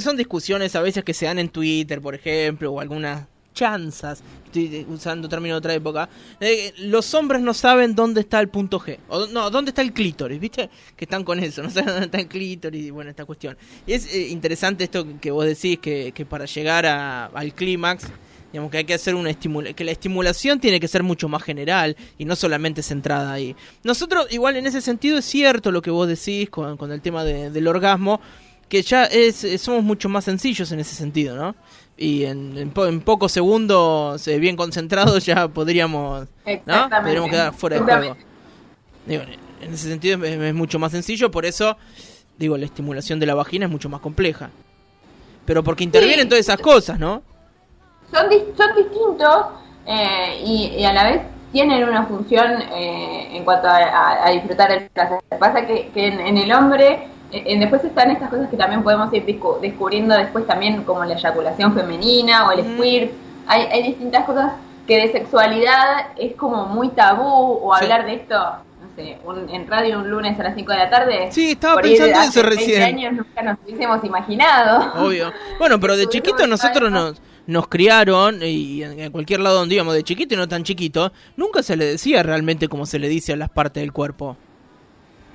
son 0.00 0.16
discusiones 0.16 0.76
a 0.76 0.80
veces 0.82 1.02
que 1.04 1.14
se 1.14 1.26
dan 1.26 1.38
en 1.38 1.48
Twitter, 1.48 2.00
por 2.00 2.14
ejemplo, 2.14 2.70
o 2.70 2.80
algunas 2.80 3.26
chanzas, 3.56 4.22
estoy 4.44 4.86
usando 4.88 5.28
término 5.28 5.54
de 5.54 5.58
otra 5.58 5.74
época. 5.74 6.08
eh, 6.40 6.72
los 6.78 7.12
hombres 7.14 7.40
no 7.40 7.54
saben 7.54 7.94
dónde 7.94 8.20
está 8.20 8.38
el 8.38 8.48
punto 8.48 8.78
G, 8.78 8.98
o 9.08 9.26
no, 9.26 9.50
dónde 9.50 9.70
está 9.70 9.80
el 9.82 9.92
clítoris, 9.92 10.38
¿viste? 10.38 10.68
Que 10.94 11.06
están 11.06 11.24
con 11.24 11.40
eso, 11.40 11.62
no 11.64 11.70
saben 11.70 11.86
dónde 11.88 12.04
está 12.06 12.18
el 12.18 12.28
clítoris 12.28 12.84
y 12.86 12.90
bueno, 12.90 13.10
esta 13.10 13.24
cuestión. 13.24 13.56
Y 13.86 13.94
es 13.94 14.12
eh, 14.14 14.28
interesante 14.28 14.84
esto 14.84 15.06
que 15.20 15.30
vos 15.30 15.46
decís, 15.46 15.78
que, 15.78 16.12
para 16.28 16.44
llegar 16.44 16.84
a- 16.86 17.26
al 17.26 17.54
clímax, 17.54 18.04
digamos 18.52 18.70
que 18.70 18.78
hay 18.78 18.84
que 18.84 18.94
hacer 18.94 19.14
una 19.14 19.30
estimula 19.30 19.72
que 19.72 19.84
la 19.84 19.90
estimulación 19.92 20.60
tiene 20.60 20.78
que 20.78 20.86
ser 20.88 21.02
mucho 21.02 21.28
más 21.28 21.42
general 21.42 21.96
y 22.18 22.24
no 22.26 22.36
solamente 22.36 22.82
centrada 22.82 23.32
ahí. 23.32 23.56
Nosotros, 23.84 24.28
igual 24.30 24.56
en 24.56 24.66
ese 24.66 24.80
sentido, 24.82 25.18
es 25.18 25.24
cierto 25.24 25.72
lo 25.72 25.80
que 25.82 25.90
vos 25.90 26.06
decís 26.06 26.48
con, 26.50 26.78
el 26.92 27.00
tema 27.00 27.24
de- 27.24 27.50
del 27.50 27.66
orgasmo, 27.66 28.20
que 28.68 28.82
ya 28.82 29.04
es, 29.04 29.44
eh, 29.44 29.58
somos 29.58 29.82
mucho 29.84 30.08
más 30.08 30.24
sencillos 30.24 30.72
en 30.72 30.80
ese 30.80 30.94
sentido, 30.94 31.36
¿no? 31.36 31.54
Y 31.98 32.24
en, 32.24 32.58
en, 32.58 32.70
po- 32.70 32.86
en 32.86 33.00
pocos 33.00 33.32
segundos, 33.32 34.26
eh, 34.28 34.38
bien 34.38 34.54
concentrados, 34.56 35.24
ya 35.24 35.48
podríamos, 35.48 36.26
¿no? 36.66 36.74
Podríamos 37.04 37.30
quedar 37.30 37.54
fuera 37.54 37.76
de 37.76 37.82
juego. 38.00 38.16
Digo, 39.06 39.22
en 39.62 39.72
ese 39.74 39.88
sentido 39.88 40.22
es, 40.24 40.32
es 40.38 40.54
mucho 40.54 40.78
más 40.78 40.92
sencillo, 40.92 41.30
por 41.30 41.46
eso, 41.46 41.76
digo, 42.36 42.56
la 42.58 42.66
estimulación 42.66 43.18
de 43.18 43.26
la 43.26 43.34
vagina 43.34 43.64
es 43.66 43.72
mucho 43.72 43.88
más 43.88 44.00
compleja. 44.00 44.50
Pero 45.46 45.62
porque 45.64 45.84
intervienen 45.84 46.28
todas 46.28 46.40
esas 46.40 46.58
cosas, 46.60 46.98
¿no? 46.98 47.22
son, 48.12 48.26
son 48.56 48.76
distintos 48.76 49.46
eh, 49.86 50.42
y, 50.44 50.66
y 50.78 50.84
a 50.84 50.92
la 50.92 51.04
vez 51.04 51.22
tienen 51.52 51.88
una 51.88 52.04
función 52.06 52.60
eh, 52.72 53.36
en 53.36 53.44
cuanto 53.44 53.68
a, 53.68 53.76
a- 53.78 54.26
a 54.26 54.30
disfrutar 54.32 54.70
el 54.72 54.88
placer. 54.90 55.18
Pasa 55.40 55.66
que, 55.66 55.88
que 55.94 56.08
en, 56.08 56.20
en 56.20 56.36
el 56.36 56.52
hombre, 56.52 57.08
después 57.44 57.84
están 57.84 58.10
estas 58.10 58.30
cosas 58.30 58.48
que 58.48 58.56
también 58.56 58.82
podemos 58.82 59.12
ir 59.12 59.24
descubriendo 59.60 60.14
después 60.16 60.46
también, 60.46 60.82
como 60.84 61.04
la 61.04 61.14
eyaculación 61.14 61.74
femenina 61.74 62.46
o 62.46 62.52
el 62.52 62.60
squirt. 62.64 63.12
Hay, 63.46 63.62
hay 63.62 63.82
distintas 63.84 64.24
cosas 64.24 64.52
que 64.86 64.96
de 64.98 65.12
sexualidad 65.12 66.08
es 66.16 66.34
como 66.36 66.66
muy 66.66 66.88
tabú 66.90 67.60
o 67.62 67.76
Sí. 67.76 67.84
hablar 67.84 68.06
de 68.06 68.14
esto. 68.14 68.34
No 68.36 68.88
sé, 68.96 69.18
un- 69.24 69.48
en 69.50 69.66
radio 69.66 69.98
un 69.98 70.08
lunes 70.10 70.38
a 70.38 70.42
las 70.44 70.54
5 70.54 70.72
de 70.72 70.78
la 70.78 70.90
tarde. 70.90 71.28
Sí, 71.32 71.52
estaba 71.52 71.80
pensando 71.80 72.12
eso 72.20 72.42
20 72.42 72.42
recién. 72.42 72.82
años 72.82 73.12
nunca 73.14 73.42
nos 73.42 73.58
hubiésemos 73.64 74.04
imaginado. 74.04 74.92
Obvio. 75.06 75.32
Bueno, 75.58 75.78
pero 75.80 75.96
de 75.96 76.06
chiquito 76.06 76.46
nosotros 76.46 76.90
nos, 76.90 77.20
nos 77.46 77.68
criaron 77.68 78.42
y 78.42 78.82
en, 78.82 78.98
en 79.00 79.12
cualquier 79.12 79.40
lado 79.40 79.56
donde 79.58 79.74
íbamos, 79.74 79.94
de 79.94 80.02
chiquito 80.02 80.34
y 80.34 80.36
no 80.36 80.48
tan 80.48 80.62
chiquito, 80.62 81.12
nunca 81.36 81.62
se 81.62 81.76
le 81.76 81.84
decía 81.84 82.22
realmente 82.22 82.68
como 82.68 82.86
se 82.86 82.98
le 82.98 83.08
dice 83.08 83.32
a 83.32 83.36
las 83.36 83.50
partes 83.50 83.82
del 83.82 83.92
cuerpo. 83.92 84.36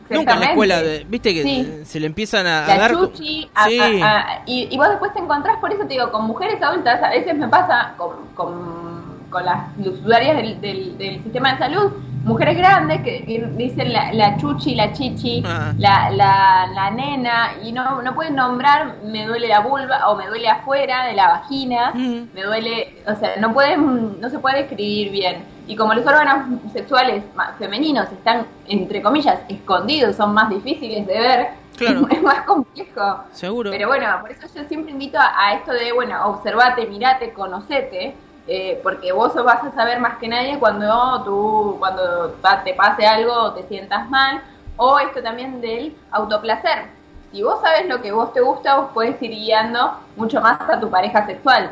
Nunca 0.09 0.33
en 0.33 0.39
la 0.41 0.45
escuela, 0.47 0.81
viste 1.07 1.33
que 1.33 1.43
Sí. 1.43 1.81
se 1.85 1.99
le 1.99 2.07
empiezan 2.07 2.45
a, 2.47 2.65
a 2.65 2.77
dar... 2.77 2.91
chuchi, 2.91 3.49
a- 3.55 3.67
Sí. 3.69 3.79
a- 4.03 4.41
y, 4.45 4.67
y 4.69 4.77
vos 4.77 4.89
después 4.89 5.13
te 5.13 5.19
encontrás, 5.19 5.57
por 5.59 5.71
eso 5.71 5.83
te 5.83 5.93
digo, 5.93 6.11
con 6.11 6.25
mujeres 6.25 6.61
adultas, 6.61 7.01
a 7.01 7.09
veces 7.09 7.35
me 7.37 7.47
pasa 7.47 7.93
con, 7.97 8.27
con, 8.35 9.10
con 9.31 9.45
las 9.45 9.69
usuarias 9.79 10.35
del, 10.37 10.61
del, 10.61 10.97
del 10.99 11.23
sistema 11.23 11.53
de 11.53 11.57
salud, 11.57 11.91
mujeres 12.23 12.55
grandes 12.55 13.01
que, 13.01 13.25
que 13.25 13.47
dicen 13.57 13.91
la, 13.91 14.13
la 14.13 14.37
chuchi, 14.37 14.75
la 14.75 14.91
chichi, 14.93 15.41
Ah. 15.43 15.73
la, 15.79 16.11
la, 16.11 16.67
la 16.75 16.91
nena, 16.91 17.53
y 17.63 17.71
no, 17.71 18.01
no 18.03 18.13
pueden 18.13 18.35
nombrar 18.35 18.97
me 19.03 19.25
duele 19.25 19.47
la 19.47 19.61
vulva 19.61 20.07
o 20.09 20.15
me 20.15 20.27
duele 20.27 20.47
afuera 20.47 21.05
de 21.07 21.13
la 21.13 21.29
vagina, 21.29 21.91
Mm. 21.95 22.27
me 22.35 22.43
duele, 22.43 23.01
o 23.07 23.15
sea, 23.15 23.37
no 23.39 23.51
pueden, 23.53 24.21
no 24.21 24.29
se 24.29 24.37
puede 24.37 24.59
escribir 24.61 25.11
bien. 25.11 25.43
Y 25.67 25.75
como 25.75 25.93
los 25.93 26.05
órganos 26.05 26.59
sexuales 26.73 27.23
femeninos 27.57 28.11
están, 28.11 28.45
entre 28.67 29.01
comillas, 29.01 29.39
escondidos, 29.47 30.15
son 30.17 30.33
más 30.33 30.49
difíciles 30.49 31.07
de 31.07 31.13
ver, 31.19 31.47
Claro. 31.77 32.05
es 32.11 32.21
más 32.21 32.41
complejo. 32.41 33.23
Seguro. 33.31 33.71
Pero 33.71 33.87
bueno, 33.87 34.05
por 34.21 34.29
eso 34.31 34.45
yo 34.53 34.63
siempre 34.67 34.91
invito 34.91 35.17
a, 35.17 35.31
a 35.37 35.53
esto 35.53 35.71
de, 35.71 35.91
bueno, 35.93 36.13
observate, 36.27 36.85
mirate, 36.85 37.31
conocete, 37.33 38.13
eh, 38.47 38.79
porque 38.83 39.11
vos 39.11 39.33
vas 39.43 39.63
a 39.63 39.71
saber 39.71 39.99
más 39.99 40.17
que 40.17 40.27
nadie 40.27 40.57
cuando 40.59 41.23
tú, 41.23 41.75
cuando 41.79 42.35
te 42.63 42.73
pase 42.73 43.05
algo 43.05 43.33
o 43.33 43.53
te 43.53 43.67
sientas 43.67 44.09
mal, 44.09 44.41
o 44.77 44.99
esto 44.99 45.21
también 45.21 45.61
del 45.61 45.95
autoplacer. 46.11 46.85
Si 47.31 47.43
vos 47.43 47.61
sabes 47.61 47.87
lo 47.87 48.01
que 48.01 48.11
vos 48.11 48.33
te 48.33 48.41
gusta, 48.41 48.77
vos 48.77 48.89
puedes 48.93 49.21
ir 49.21 49.31
guiando 49.31 49.99
mucho 50.15 50.41
más 50.41 50.59
a 50.59 50.79
tu 50.79 50.89
pareja 50.89 51.25
sexual. 51.25 51.71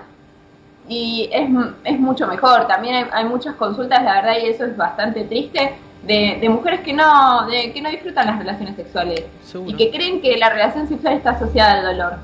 Y 0.87 1.29
es, 1.31 1.49
es 1.83 1.99
mucho 1.99 2.27
mejor. 2.27 2.67
También 2.67 2.95
hay, 2.95 3.05
hay 3.11 3.25
muchas 3.25 3.55
consultas, 3.55 4.03
la 4.03 4.21
verdad, 4.21 4.37
y 4.41 4.47
eso 4.47 4.65
es 4.65 4.77
bastante 4.77 5.25
triste, 5.25 5.75
de, 6.03 6.37
de 6.39 6.49
mujeres 6.49 6.79
que 6.81 6.93
no, 6.93 7.45
de, 7.47 7.73
que 7.73 7.81
no 7.81 7.89
disfrutan 7.89 8.27
las 8.27 8.39
relaciones 8.39 8.75
sexuales 8.75 9.25
Seguro. 9.43 9.69
y 9.69 9.75
que 9.75 9.91
creen 9.91 10.21
que 10.21 10.37
la 10.37 10.49
relación 10.49 10.87
sexual 10.87 11.15
está 11.15 11.31
asociada 11.31 11.79
al 11.79 11.97
dolor. 11.97 12.19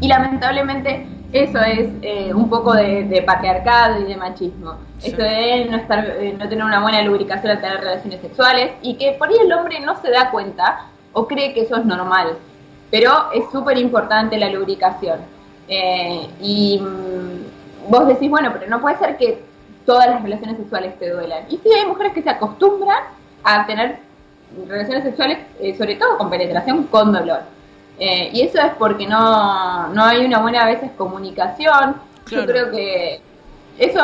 Y 0.00 0.08
lamentablemente 0.08 1.06
eso 1.32 1.58
es 1.58 1.88
eh, 2.02 2.32
un 2.34 2.48
poco 2.50 2.74
de, 2.74 3.04
de 3.04 3.22
patriarcado 3.22 4.00
y 4.00 4.04
de 4.04 4.16
machismo. 4.16 4.74
Sí. 4.98 5.10
Esto 5.10 5.22
de 5.22 5.66
no, 5.70 5.76
estar, 5.78 6.06
eh, 6.06 6.36
no 6.38 6.48
tener 6.48 6.64
una 6.64 6.80
buena 6.80 7.02
lubricación 7.02 7.52
al 7.52 7.60
tener 7.60 7.80
relaciones 7.80 8.20
sexuales 8.20 8.72
y 8.82 8.94
que 8.96 9.12
por 9.12 9.28
ahí 9.28 9.36
el 9.40 9.52
hombre 9.52 9.80
no 9.80 10.00
se 10.00 10.10
da 10.10 10.30
cuenta 10.30 10.86
o 11.12 11.26
cree 11.26 11.52
que 11.54 11.62
eso 11.62 11.76
es 11.76 11.84
normal. 11.84 12.36
pero 12.90 13.32
es 13.32 13.50
súper 13.50 13.78
importante 13.78 14.36
la 14.36 14.50
lubricación. 14.50 15.20
Eh, 15.66 16.28
y 16.40 16.78
mm, 16.78 17.90
vos 17.90 18.06
decís, 18.06 18.28
bueno, 18.28 18.50
pero 18.52 18.68
no 18.68 18.82
puede 18.82 18.98
ser 18.98 19.16
que 19.16 19.42
todas 19.86 20.08
las 20.08 20.22
relaciones 20.22 20.58
sexuales 20.58 20.98
te 20.98 21.08
duelan. 21.08 21.44
Y 21.48 21.56
sí, 21.56 21.70
hay 21.72 21.86
mujeres 21.86 22.12
que 22.12 22.22
se 22.22 22.28
acostumbran 22.28 22.98
a 23.42 23.66
tener 23.66 23.98
relaciones 24.68 25.04
sexuales, 25.04 25.38
eh, 25.60 25.74
sobre 25.76 25.96
todo 25.96 26.18
con 26.18 26.28
penetración, 26.28 26.84
con 26.84 27.12
dolor. 27.12 27.40
Eh, 27.98 28.30
y 28.32 28.42
eso 28.42 28.58
es 28.58 28.72
porque 28.78 29.06
no, 29.06 29.88
no 29.88 30.04
hay 30.04 30.24
una 30.24 30.40
buena 30.40 30.62
a 30.62 30.66
veces 30.66 30.90
comunicación. 30.96 31.96
Yo 32.30 32.46
creo 32.46 32.70
que 32.70 33.20
eso 33.78 34.00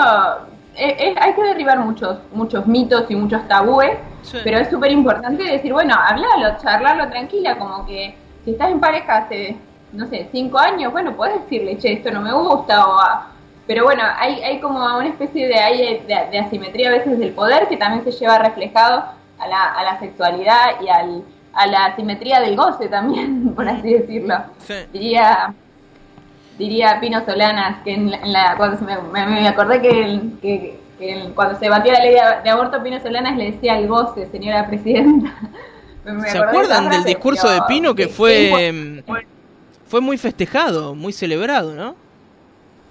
hay 0.78 1.34
que 1.34 1.42
derribar 1.42 1.78
muchos 1.80 2.18
muchos 2.32 2.66
mitos 2.66 3.10
y 3.10 3.16
muchos 3.16 3.46
tabúes, 3.48 3.98
pero 4.44 4.58
es 4.58 4.70
súper 4.70 4.92
importante 4.92 5.42
decir, 5.42 5.72
bueno, 5.72 5.94
hablarlo, 5.94 6.56
charlarlo 6.62 7.08
tranquila, 7.08 7.58
como 7.58 7.84
que 7.86 8.14
si 8.44 8.52
estás 8.52 8.70
en 8.70 8.80
pareja 8.80 9.18
hace, 9.18 9.56
no 9.92 10.06
sé, 10.06 10.28
cinco 10.30 10.58
años, 10.58 10.92
bueno, 10.92 11.16
puedes 11.16 11.42
decirle, 11.42 11.78
che, 11.78 11.94
esto 11.94 12.10
no 12.10 12.20
me 12.20 12.32
gusta, 12.32 12.86
o 12.86 12.98
pero 13.66 13.84
bueno, 13.84 14.02
hay, 14.16 14.40
hay 14.42 14.60
como 14.60 14.78
una 14.78 15.08
especie 15.08 15.46
de, 15.46 16.02
de, 16.06 16.38
asimetría 16.38 16.88
a 16.88 16.92
veces 16.92 17.18
del 17.18 17.32
poder 17.32 17.68
que 17.68 17.76
también 17.76 18.02
se 18.02 18.12
lleva 18.12 18.38
reflejado 18.38 19.04
a 19.38 19.46
la, 19.46 19.62
a 19.64 19.82
la 19.84 20.00
sexualidad 20.00 20.80
y 20.80 20.88
al, 20.88 21.22
a 21.58 21.66
la 21.66 21.86
asimetría 21.86 22.40
del 22.40 22.56
goce 22.56 22.88
también, 22.88 23.52
por 23.56 23.68
así 23.68 23.92
decirlo. 23.92 24.36
Diría 24.92 25.54
diría 26.58 26.98
Pino 27.00 27.24
Solanas, 27.24 27.82
que 27.84 27.94
en 27.94 28.10
la, 28.32 28.56
cuando 28.56 28.84
me, 29.12 29.48
acordé 29.48 29.80
que, 29.80 30.78
cuando 31.34 31.58
se 31.58 31.68
batió 31.68 31.92
la 31.92 32.00
ley 32.00 32.14
de, 32.42 32.50
aborto, 32.50 32.82
Pino 32.82 33.00
Solanas 33.00 33.36
le 33.36 33.52
decía 33.52 33.78
el 33.78 33.86
goce, 33.86 34.26
señora 34.26 34.66
presidenta. 34.66 35.32
¿Se 36.26 36.38
acuerdan 36.38 36.88
del 36.88 37.04
discurso 37.04 37.48
de 37.48 37.60
Pino 37.68 37.94
que 37.94 38.08
fue, 38.08 39.04
fue 39.86 40.00
muy 40.00 40.18
festejado, 40.18 40.94
muy 40.94 41.12
celebrado, 41.12 41.74
no? 41.74 41.94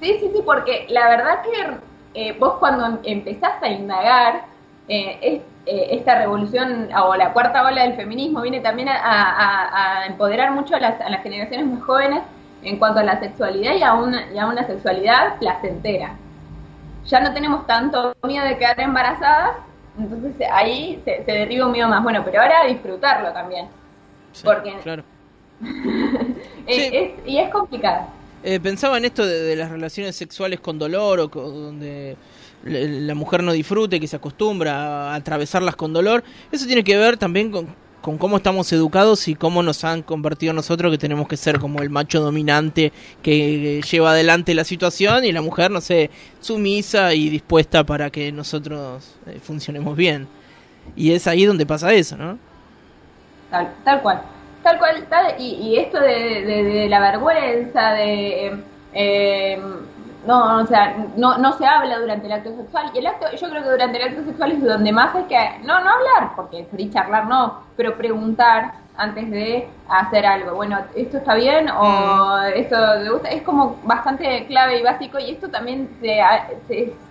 Sí, 0.01 0.15
sí, 0.19 0.29
sí, 0.33 0.41
porque 0.45 0.85
la 0.89 1.09
verdad 1.09 1.41
que 1.41 1.77
eh, 2.13 2.35
vos 2.39 2.55
cuando 2.59 2.99
empezaste 3.03 3.65
a 3.65 3.71
indagar, 3.71 4.45
eh, 4.87 5.41
eh, 5.65 5.87
esta 5.91 6.17
revolución 6.17 6.89
o 6.93 7.15
la 7.15 7.33
cuarta 7.33 7.65
ola 7.65 7.83
del 7.83 7.95
feminismo 7.95 8.41
viene 8.41 8.61
también 8.61 8.89
a, 8.89 10.05
empoderar 10.07 10.51
mucho 10.51 10.75
a 10.75 10.79
las, 10.79 11.01
a 11.01 11.09
las 11.09 11.21
generaciones 11.23 11.67
más 11.67 11.83
jóvenes 11.83 12.23
en 12.63 12.77
cuanto 12.77 12.99
a 12.99 13.03
la 13.03 13.19
sexualidad 13.19 13.75
y 13.75 13.83
a 13.83 13.93
una, 13.93 14.31
y 14.31 14.37
a 14.37 14.47
una 14.47 14.65
sexualidad 14.65 15.37
placentera. 15.39 16.15
Ya 17.05 17.19
no 17.19 17.33
tenemos 17.33 17.67
tanto 17.67 18.15
miedo 18.23 18.45
de 18.45 18.57
quedar 18.57 18.79
embarazadas, 18.79 19.57
entonces 19.97 20.33
ahí 20.51 21.01
se, 21.05 21.23
se 21.23 21.31
derriba 21.31 21.65
un 21.65 21.71
miedo 21.71 21.87
más. 21.87 22.03
Bueno, 22.03 22.21
pero 22.23 22.41
ahora 22.41 22.65
disfrutarlo 22.65 23.31
también. 23.33 23.67
porque 24.43 24.73
claro. 24.83 25.03
y 27.25 27.37
es 27.37 27.49
complicado. 27.49 28.07
Eh, 28.43 28.59
pensaba 28.59 28.97
en 28.97 29.05
esto 29.05 29.25
de, 29.25 29.55
las 29.55 29.69
relaciones 29.69 30.15
sexuales 30.15 30.59
con 30.59 30.77
dolor 30.77 31.19
o 31.19 31.27
donde 31.27 32.15
la 32.63 33.15
mujer 33.15 33.43
no 33.43 33.51
disfrute, 33.51 33.99
que 33.99 34.07
se 34.07 34.15
acostumbra 34.15 35.11
a 35.11 35.15
atravesarlas 35.15 35.75
con 35.75 35.93
dolor. 35.93 36.23
Eso 36.51 36.65
tiene 36.65 36.83
que 36.83 36.97
ver 36.97 37.17
también 37.17 37.51
con, 37.51 37.67
con 38.01 38.17
cómo 38.17 38.37
estamos 38.37 38.71
educados 38.71 39.27
y 39.27 39.35
cómo 39.35 39.63
nos 39.63 39.83
han 39.83 40.01
convertido 40.01 40.53
nosotros 40.53 40.91
que 40.91 40.97
tenemos 40.97 41.27
que 41.27 41.37
ser 41.37 41.59
como 41.59 41.81
el 41.81 41.89
macho 41.89 42.21
dominante 42.21 42.93
que 43.21 43.81
lleva 43.81 44.11
adelante 44.11 44.53
la 44.53 44.63
situación 44.63 45.25
y 45.25 45.31
la 45.31 45.41
mujer, 45.41 45.71
no 45.71 45.81
sé, 45.81 46.09
sumisa 46.39 47.13
y 47.13 47.29
dispuesta 47.29 47.83
para 47.83 48.09
que 48.09 48.31
nosotros 48.31 49.15
eh, 49.25 49.39
funcionemos 49.41 49.95
bien. 49.95 50.27
Y 50.95 51.11
es 51.11 51.27
ahí 51.27 51.45
donde 51.45 51.65
pasa 51.65 51.93
eso, 51.93 52.15
¿no? 52.15 52.39
Tal, 53.51 53.73
tal 53.83 54.01
cual. 54.01 54.21
Tal 54.63 54.79
cual, 54.79 55.05
tal, 55.09 55.35
y, 55.39 55.77
esto 55.77 55.99
de, 55.99 56.87
la 56.89 56.99
vergüenza, 56.99 57.91
de... 57.91 58.57
Eh, 58.93 59.59
no, 60.27 60.57
o 60.57 60.65
sea, 60.65 60.95
no, 61.15 61.37
no 61.37 61.53
se 61.53 61.65
habla 61.65 61.99
durante 61.99 62.27
el 62.27 62.33
acto 62.33 62.55
sexual. 62.55 62.91
Y 62.93 62.99
el 62.99 63.07
acto, 63.07 63.25
yo 63.31 63.49
creo 63.49 63.63
que 63.63 63.69
durante 63.69 63.97
el 63.97 64.09
acto 64.09 64.25
sexual 64.25 64.51
es 64.51 64.63
donde 64.63 64.91
más 64.91 65.15
hay 65.15 65.23
que, 65.23 65.59
no, 65.63 65.79
no 65.79 65.89
hablar, 65.89 66.35
porque 66.35 66.67
free 66.69 66.91
charlar 66.91 67.27
no, 67.27 67.61
pero 67.77 67.97
preguntar 67.97 68.73
antes 68.97 69.29
de 69.29 69.69
hacer 69.87 70.25
algo. 70.25 70.55
Bueno, 70.55 70.79
¿esto 70.95 71.17
está 71.17 71.35
bien? 71.35 71.69
¿O 71.69 72.39
mm. 72.39 72.45
esto 72.55 72.75
te 73.03 73.09
gusta? 73.09 73.29
Es 73.29 73.43
como 73.43 73.77
bastante 73.83 74.45
clave 74.47 74.79
y 74.79 74.83
básico 74.83 75.19
y 75.19 75.31
esto 75.31 75.47
también 75.49 75.89
se, 76.01 76.19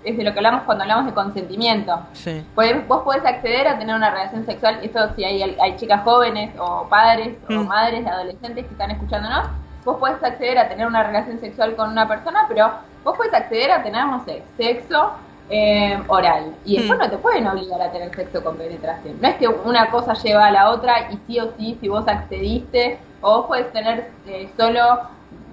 es 0.04 0.16
de 0.16 0.24
lo 0.24 0.32
que 0.32 0.38
hablamos 0.38 0.64
cuando 0.64 0.82
hablamos 0.82 1.06
de 1.06 1.14
consentimiento. 1.14 1.98
Sí. 2.12 2.44
Pues, 2.54 2.86
vos 2.86 3.02
podés 3.02 3.24
acceder 3.24 3.68
a 3.68 3.78
tener 3.78 3.94
una 3.94 4.10
relación 4.10 4.44
sexual, 4.44 4.80
esto 4.82 5.14
si 5.14 5.24
hay, 5.24 5.42
hay 5.42 5.76
chicas 5.76 6.02
jóvenes 6.02 6.50
o 6.58 6.86
padres 6.88 7.36
o 7.48 7.52
mm. 7.52 7.66
madres 7.66 8.04
de 8.04 8.10
adolescentes 8.10 8.66
que 8.66 8.72
están 8.72 8.90
escuchándonos, 8.90 9.46
vos 9.86 9.98
podés 9.98 10.22
acceder 10.22 10.58
a 10.58 10.68
tener 10.68 10.86
una 10.86 11.04
relación 11.04 11.38
sexual 11.38 11.76
con 11.76 11.90
una 11.90 12.08
persona, 12.08 12.44
pero 12.48 12.70
vos 13.04 13.16
puedes 13.16 13.32
acceder 13.32 13.70
a 13.70 13.84
tener, 13.84 14.04
no 14.04 14.22
sé, 14.24 14.42
sexo 14.58 15.12
eh, 15.48 15.96
oral. 16.08 16.56
Y 16.64 16.78
después 16.78 16.98
mm. 16.98 17.02
no 17.02 17.10
te 17.10 17.18
pueden 17.18 17.46
obligar 17.46 17.80
a 17.80 17.92
tener 17.92 18.14
sexo 18.14 18.42
con 18.42 18.56
penetración. 18.56 19.16
No 19.20 19.28
es 19.28 19.36
que 19.36 19.46
una 19.46 19.88
cosa 19.90 20.14
lleva 20.14 20.46
a 20.46 20.50
la 20.50 20.70
otra 20.70 21.08
y 21.12 21.18
sí 21.26 21.38
o 21.38 21.52
sí, 21.56 21.78
si 21.80 21.88
vos 21.88 22.06
accediste, 22.08 22.98
o 23.20 23.38
vos 23.38 23.46
puedes 23.46 23.72
tener 23.72 24.10
eh, 24.26 24.50
solo 24.56 25.02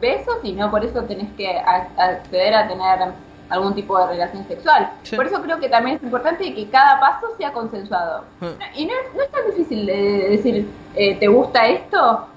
besos 0.01 0.37
y 0.41 0.53
no 0.53 0.71
por 0.71 0.83
eso 0.83 1.03
tenés 1.03 1.31
que 1.33 1.55
acceder 1.55 2.55
a 2.55 2.67
tener 2.67 3.13
algún 3.49 3.75
tipo 3.75 3.99
de 3.99 4.07
relación 4.07 4.47
sexual. 4.47 4.93
Por 5.15 5.27
eso 5.27 5.43
creo 5.43 5.59
que 5.59 5.69
también 5.69 5.97
es 5.97 6.03
importante 6.03 6.55
que 6.55 6.69
cada 6.69 6.99
paso 6.99 7.27
sea 7.37 7.53
consensuado. 7.53 8.23
Mm. 8.39 8.79
Y 8.79 8.85
no, 8.87 8.93
es 9.21 9.29
tan 9.29 9.45
difícil 9.45 9.85
de 9.85 10.29
decir, 10.29 10.67
eh, 10.95 11.15
¿te 11.17 11.27
gusta 11.27 11.67
esto? 11.67 12.29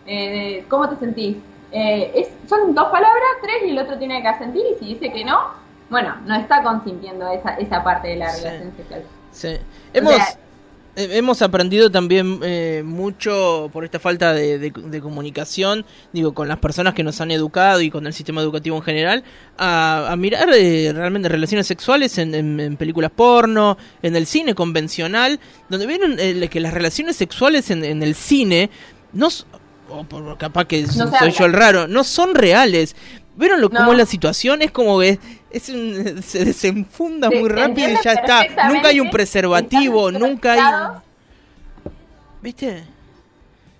¿Cómo 0.68 0.90
te 0.90 0.96
sentís? 0.96 1.38
Eh, 1.72 2.28
son 2.48 2.74
dos 2.74 2.86
palabras, 2.90 3.24
tres, 3.42 3.56
y 3.66 3.70
el 3.70 3.78
otro 3.78 3.98
tiene 3.98 4.22
que 4.22 4.28
asentir, 4.28 4.62
y 4.74 4.78
si 4.78 4.94
dice 4.94 5.12
que 5.12 5.24
no, 5.24 5.38
bueno, 5.90 6.16
no 6.24 6.34
está 6.36 6.62
consintiendo 6.62 7.28
esa, 7.30 7.54
esa 7.56 7.82
parte 7.82 8.08
de 8.08 8.16
la 8.16 8.34
relación 8.34 8.72
sexual. 8.76 9.02
Sí. 9.32 9.56
Hemos, 9.92 10.14
eh, 10.14 11.08
hemos 11.12 11.42
aprendido 11.42 11.90
también 11.90 12.40
eh, 12.42 12.82
mucho 12.84 13.68
por 13.72 13.84
esta 13.84 13.98
falta 13.98 14.32
de, 14.32 14.72
comunicación, 15.02 15.84
digo, 16.12 16.32
con 16.34 16.48
las 16.48 16.58
personas 16.58 16.94
que 16.94 17.02
nos 17.02 17.20
han 17.20 17.30
educado 17.30 17.80
y 17.80 17.90
con 17.90 18.06
el 18.06 18.14
sistema 18.14 18.40
educativo 18.40 18.76
en 18.76 18.82
general, 18.82 19.24
a, 19.58 20.14
mirar 20.16 20.48
realmente 20.48 21.28
relaciones 21.28 21.66
sexuales 21.66 22.16
en, 22.18 22.76
películas 22.78 23.10
porno, 23.10 23.76
en 24.02 24.16
el 24.16 24.26
cine 24.26 24.54
convencional, 24.54 25.40
donde 25.68 25.86
vieron 25.86 26.16
que 26.16 26.60
las 26.60 26.72
relaciones 26.72 27.16
sexuales 27.16 27.70
en, 27.70 27.84
en 27.84 28.02
el 28.02 28.14
cine 28.14 28.70
no 29.12 29.28
o 29.90 30.04
por 30.04 30.36
capaz 30.38 30.66
que 30.66 30.86
soy 30.86 31.30
yo 31.32 31.44
el 31.46 31.52
raro, 31.52 31.86
no 31.86 32.04
son 32.04 32.34
reales. 32.34 32.96
¿Vieron 33.36 33.60
lo, 33.60 33.68
cómo 33.68 33.92
es 33.92 33.98
la 33.98 34.06
situación? 34.06 34.62
Es 34.62 34.70
como 34.70 34.98
que 35.00 35.18
es 35.50 35.62
se 36.24 36.44
desenfunda 36.44 37.30
muy 37.30 37.48
rápido 37.48 37.90
y 37.90 37.96
ya 38.02 38.12
está. 38.12 38.68
Nunca 38.68 38.88
hay 38.88 39.00
un 39.00 39.10
preservativo, 39.10 40.10
nunca 40.10 40.52
hay... 40.52 41.00
¿Viste? 42.42 42.84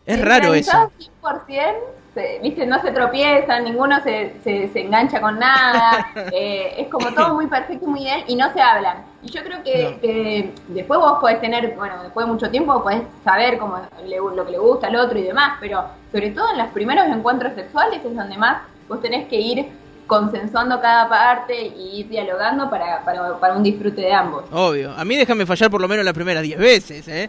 Es 0.05 0.21
raro 0.21 0.55
eso. 0.55 0.91
100%, 1.23 2.43
¿viste? 2.43 2.67
No 2.67 2.81
se 2.81 2.93
tropiezan, 2.93 3.65
ninguno 3.65 4.01
se, 4.03 4.35
se, 4.43 4.71
engancha 4.81 5.21
con 5.21 5.39
nada. 5.39 6.13
Eh, 6.33 6.83
es 6.83 6.89
como 6.89 7.13
todo 7.13 7.35
muy 7.35 7.47
perfecto 7.47 7.85
y 7.85 7.89
muy 7.89 8.01
bien 8.01 8.25
y 8.27 8.37
no 8.37 8.53
se 8.53 8.61
hablan. 8.61 9.05
Y 9.27 9.31
yo 9.31 9.43
creo 9.43 9.63
que, 9.65 10.53
después 10.69 11.01
vos 11.01 11.19
podés 11.21 11.41
tener, 11.41 11.75
bueno, 11.75 12.01
después 12.05 12.27
de 12.27 12.33
mucho 12.33 12.49
tiempo 12.49 12.81
podés 12.81 13.03
saber 13.25 13.59
cómo 13.59 13.79
lo 14.07 14.45
que 14.47 14.53
le 14.53 14.59
gusta 14.59 14.87
al 14.87 14.95
otro 14.95 15.19
y 15.19 15.23
demás, 15.23 15.59
pero 15.61 15.85
sobre 16.13 16.31
todo 16.31 16.53
en 16.53 16.59
los 16.59 16.69
primeros 16.69 17.07
encuentros 17.09 17.55
sexuales 17.55 18.05
es 18.05 18.15
donde 18.15 18.39
más 18.39 18.63
vos 18.89 19.01
tenés 19.03 19.27
que 19.27 19.41
ir 19.41 19.67
consensuando 20.07 20.81
cada 20.81 21.09
parte 21.09 21.61
y 21.61 22.01
ir 22.01 22.09
dialogando 22.09 22.71
para, 22.71 23.05
para, 23.05 23.57
un 23.57 23.65
disfrute 23.65 24.03
de 24.03 24.13
ambos. 24.13 24.45
Obvio. 24.53 24.93
A 24.93 25.05
mí 25.05 25.17
déjame 25.17 25.45
fallar 25.45 25.73
por 25.73 25.81
lo 25.81 25.89
menos 25.89 26.05
las 26.05 26.15
primeras 26.15 26.45
10 26.45 26.59
veces, 26.61 27.09
¿eh? 27.09 27.29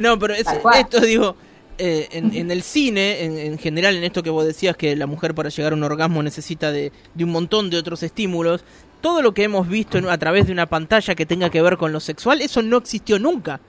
No, 0.00 0.16
pero 0.16 0.34
esto 0.34 1.00
digo... 1.00 1.34
Eh, 1.76 2.06
en, 2.12 2.52
el 2.52 2.62
cine, 2.62 3.24
en, 3.24 3.58
general, 3.58 3.96
en 3.96 4.04
esto 4.04 4.22
que 4.22 4.30
vos 4.30 4.46
decías, 4.46 4.76
que 4.76 4.94
la 4.94 5.08
mujer 5.08 5.34
para 5.34 5.48
llegar 5.48 5.72
a 5.72 5.74
un 5.74 5.82
orgasmo 5.82 6.22
necesita 6.22 6.70
de, 6.70 6.92
de 7.14 7.24
un 7.24 7.32
montón 7.32 7.68
de 7.68 7.78
otros 7.78 8.04
estímulos, 8.04 8.64
todo 9.04 9.20
lo 9.20 9.34
que 9.34 9.44
hemos 9.44 9.68
visto 9.68 9.98
a 10.10 10.16
través 10.16 10.46
de 10.46 10.52
una 10.54 10.64
pantalla 10.64 11.14
que 11.14 11.26
tenga 11.26 11.50
que 11.50 11.60
ver 11.60 11.76
con 11.76 11.92
lo 11.92 12.00
sexual, 12.00 12.40
eso 12.40 12.62
no 12.62 12.78
existió 12.78 13.18
nunca. 13.18 13.60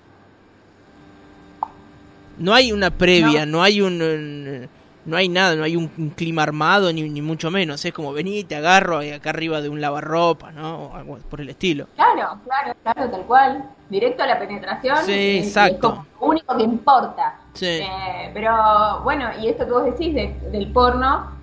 No 2.38 2.54
hay 2.54 2.72
una 2.72 2.90
previa, 2.90 3.46
no, 3.46 3.62
hay 3.62 3.82
un, 3.82 4.70
no 5.04 5.18
hay 5.18 5.28
nada, 5.28 5.58
no 5.58 5.66
hay 5.66 5.76
un, 5.76 5.90
clima 6.16 6.42
armado 6.44 6.94
ni, 6.94 7.02
ni, 7.10 7.22
mucho 7.22 7.52
menos. 7.52 7.84
Es 7.84 7.92
como 7.92 8.14
vení, 8.14 8.46
te 8.46 8.56
agarro 8.56 9.00
acá 9.00 9.32
arriba 9.32 9.60
de 9.60 9.68
un 9.68 9.82
lavarropa, 9.82 10.54
¿no? 10.54 10.86
O 10.86 10.96
algo 10.96 11.18
por 11.30 11.42
el 11.42 11.50
estilo. 11.50 11.88
Claro, 11.96 12.40
claro, 12.46 12.74
claro, 12.82 13.12
tal 13.12 13.22
cual. 13.24 13.70
Directo 13.90 14.24
a 14.24 14.28
la 14.28 14.40
penetración. 14.40 15.00
Sí, 15.04 15.40
exacto. 15.40 16.06
Es 16.14 16.22
lo 16.22 16.28
único 16.28 16.56
que 16.56 16.64
importa. 16.64 17.42
Sí. 17.54 17.66
Eh, 17.66 18.32
pero 18.34 19.02
bueno, 19.04 19.28
y 19.42 19.50
esto 19.50 19.66
que 19.66 19.72
vos 19.74 19.84
decís 19.84 20.16
del 20.16 20.72
porno, 20.72 21.35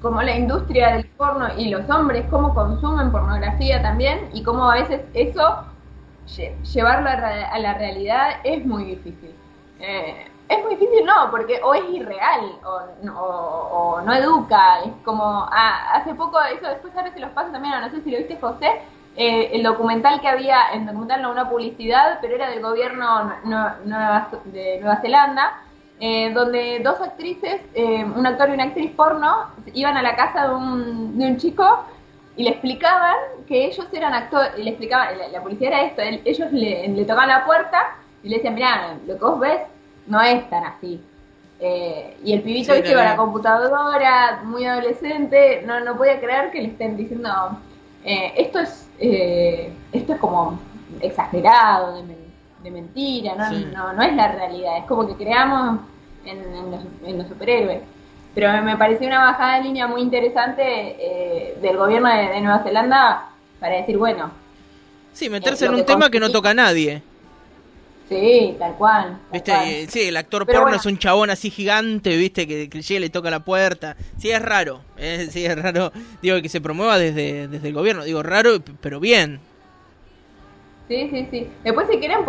como 0.00 0.22
la 0.22 0.36
industria 0.36 0.92
del 0.94 1.06
porno 1.16 1.48
y 1.56 1.70
los 1.70 1.88
hombres, 1.90 2.26
cómo 2.30 2.54
consumen 2.54 3.10
pornografía 3.12 3.82
también 3.82 4.28
y 4.32 4.42
cómo 4.42 4.70
a 4.70 4.74
veces 4.74 5.02
eso, 5.14 5.64
llevarlo 6.74 7.08
a, 7.10 7.58
la 7.58 7.74
realidad 7.74 8.36
es 8.44 8.64
muy 8.64 8.84
difícil. 8.84 9.34
Eh, 9.78 10.26
es 10.48 10.62
muy 10.64 10.76
difícil, 10.76 11.04
no, 11.04 11.30
porque 11.30 11.60
o 11.62 11.74
es 11.74 11.84
irreal 11.90 12.52
o, 12.64 12.80
no- 13.02 13.20
o- 13.20 13.96
o 13.96 14.00
no 14.02 14.12
educa. 14.14 14.80
Es 14.84 14.92
como, 15.04 15.24
ah, 15.50 15.92
hace 15.94 16.14
poco, 16.14 16.38
eso 16.42 16.68
después 16.68 16.94
ahora 16.96 17.12
se 17.12 17.20
los 17.20 17.30
paso 17.30 17.50
también, 17.52 17.74
no 17.80 17.90
sé 17.90 18.00
si 18.02 18.10
lo 18.10 18.18
viste 18.18 18.38
José, 18.40 18.80
eh, 19.16 19.50
el 19.52 19.62
documental 19.62 20.20
que 20.20 20.28
había, 20.28 20.68
el 20.72 20.86
documental 20.86 21.22
no 21.22 21.30
una 21.32 21.48
publicidad, 21.48 22.18
pero 22.20 22.34
era 22.36 22.48
del 22.50 22.60
gobierno 22.62 23.24
nu- 23.44 23.70
Nueva- 23.84 24.28
de 24.44 24.78
Nueva 24.80 24.96
Zelanda, 25.00 25.62
eh, 26.00 26.30
donde 26.32 26.80
dos 26.84 27.00
actrices, 27.00 27.60
eh, 27.74 28.04
un 28.04 28.26
actor 28.26 28.50
y 28.50 28.52
una 28.52 28.64
actriz 28.64 28.90
porno, 28.92 29.46
iban 29.72 29.96
a 29.96 30.02
la 30.02 30.14
casa 30.14 30.48
de 30.48 30.54
un, 30.54 31.18
de 31.18 31.26
un 31.26 31.36
chico 31.38 31.84
y 32.36 32.42
le 32.44 32.50
explicaban 32.50 33.14
que 33.48 33.64
ellos 33.66 33.86
eran 33.92 34.12
actores, 34.12 34.58
le 34.58 34.70
explicaban, 34.70 35.16
la, 35.18 35.28
la 35.28 35.42
policía 35.42 35.68
era 35.68 35.82
esto, 35.82 36.02
él- 36.02 36.20
ellos 36.24 36.52
le, 36.52 36.86
le 36.88 37.02
tocaban 37.04 37.28
la 37.28 37.44
puerta 37.46 37.96
y 38.22 38.28
le 38.28 38.36
decían, 38.36 38.54
mirá, 38.54 38.94
lo 39.06 39.14
que 39.18 39.24
vos 39.24 39.40
ves 39.40 39.60
no 40.06 40.20
es 40.20 40.48
tan 40.50 40.64
así. 40.64 41.00
Eh, 41.58 42.14
y 42.22 42.34
el 42.34 42.42
pibito 42.42 42.74
Sí, 42.74 42.82
con 42.82 42.92
no. 42.92 42.98
la 43.02 43.16
computadora, 43.16 44.40
muy 44.44 44.66
adolescente, 44.66 45.62
no, 45.66 45.80
no 45.80 45.96
podía 45.96 46.20
creer 46.20 46.50
que 46.50 46.60
le 46.60 46.68
estén 46.68 46.98
diciendo, 46.98 47.30
eh, 48.04 48.34
esto 48.36 48.58
es 48.58 48.86
eh, 48.98 49.72
esto 49.92 50.12
es 50.12 50.18
como 50.20 50.58
exagerado, 51.00 52.02
de, 52.02 52.14
de 52.66 52.72
mentira, 52.72 53.34
¿no? 53.36 53.48
Sí. 53.48 53.66
No, 53.72 53.92
no 53.92 54.02
es 54.02 54.14
la 54.14 54.32
realidad, 54.32 54.78
es 54.78 54.84
como 54.86 55.06
que 55.06 55.14
creamos 55.14 55.80
en, 56.24 56.38
en 56.38 56.70
los, 56.70 56.80
en 57.04 57.18
los 57.18 57.28
superhéroes. 57.28 57.80
Pero 58.34 58.50
me- 58.52 58.62
me 58.62 58.76
pareció 58.76 59.06
una 59.06 59.22
bajada 59.24 59.56
de 59.58 59.62
línea 59.64 59.86
muy 59.86 60.02
interesante 60.02 60.62
eh, 60.64 61.56
del 61.62 61.76
gobierno 61.76 62.08
de, 62.08 62.28
de 62.28 62.40
Nueva 62.40 62.62
Zelanda 62.62 63.28
para 63.60 63.76
decir, 63.76 63.96
bueno, 63.98 64.30
Sí, 65.12 65.30
meterse 65.30 65.64
Eh, 65.64 65.68
en 65.68 65.74
un 65.74 65.80
que 65.80 65.86
tema 65.86 66.10
que 66.10 66.20
no 66.20 66.30
toca 66.30 66.50
a 66.50 66.54
nadie. 66.54 67.02
sí, 68.08 68.54
tal 68.58 68.74
cual. 68.74 69.04
tal 69.04 69.18
¿Viste? 69.32 69.50
cual. 69.52 69.86
Sí, 69.88 70.02
el 70.02 70.16
actor 70.16 70.44
Pero 70.44 70.60
porno 70.60 70.64
bueno. 70.64 70.76
es 70.76 70.86
un 70.86 70.98
chabón 70.98 71.30
así 71.30 71.50
gigante, 71.50 72.16
¿viste? 72.16 72.46
Que, 72.46 72.68
que 72.68 73.00
le 73.00 73.10
toca 73.10 73.30
la 73.30 73.40
puerta. 73.40 73.96
Sí, 74.18 74.30
es 74.30 74.42
raro. 74.42 74.82
eh, 74.96 75.28
sí, 75.32 75.44
es 75.44 75.56
raro. 75.60 75.92
Digo, 76.22 76.40
que 76.42 76.48
se 76.48 76.60
promueva 76.60 76.98
desde, 76.98 77.48
desde 77.48 77.68
el 77.68 77.74
gobierno. 77.74 78.04
Digo, 78.04 78.22
raro, 78.22 78.58
pero 78.80 79.00
bien. 79.00 79.40
Sí, 80.88 81.08
sí, 81.10 81.26
sí. 81.30 81.50
Después, 81.64 81.88
si 81.90 81.98
quieren, 81.98 82.20
eh, 82.20 82.24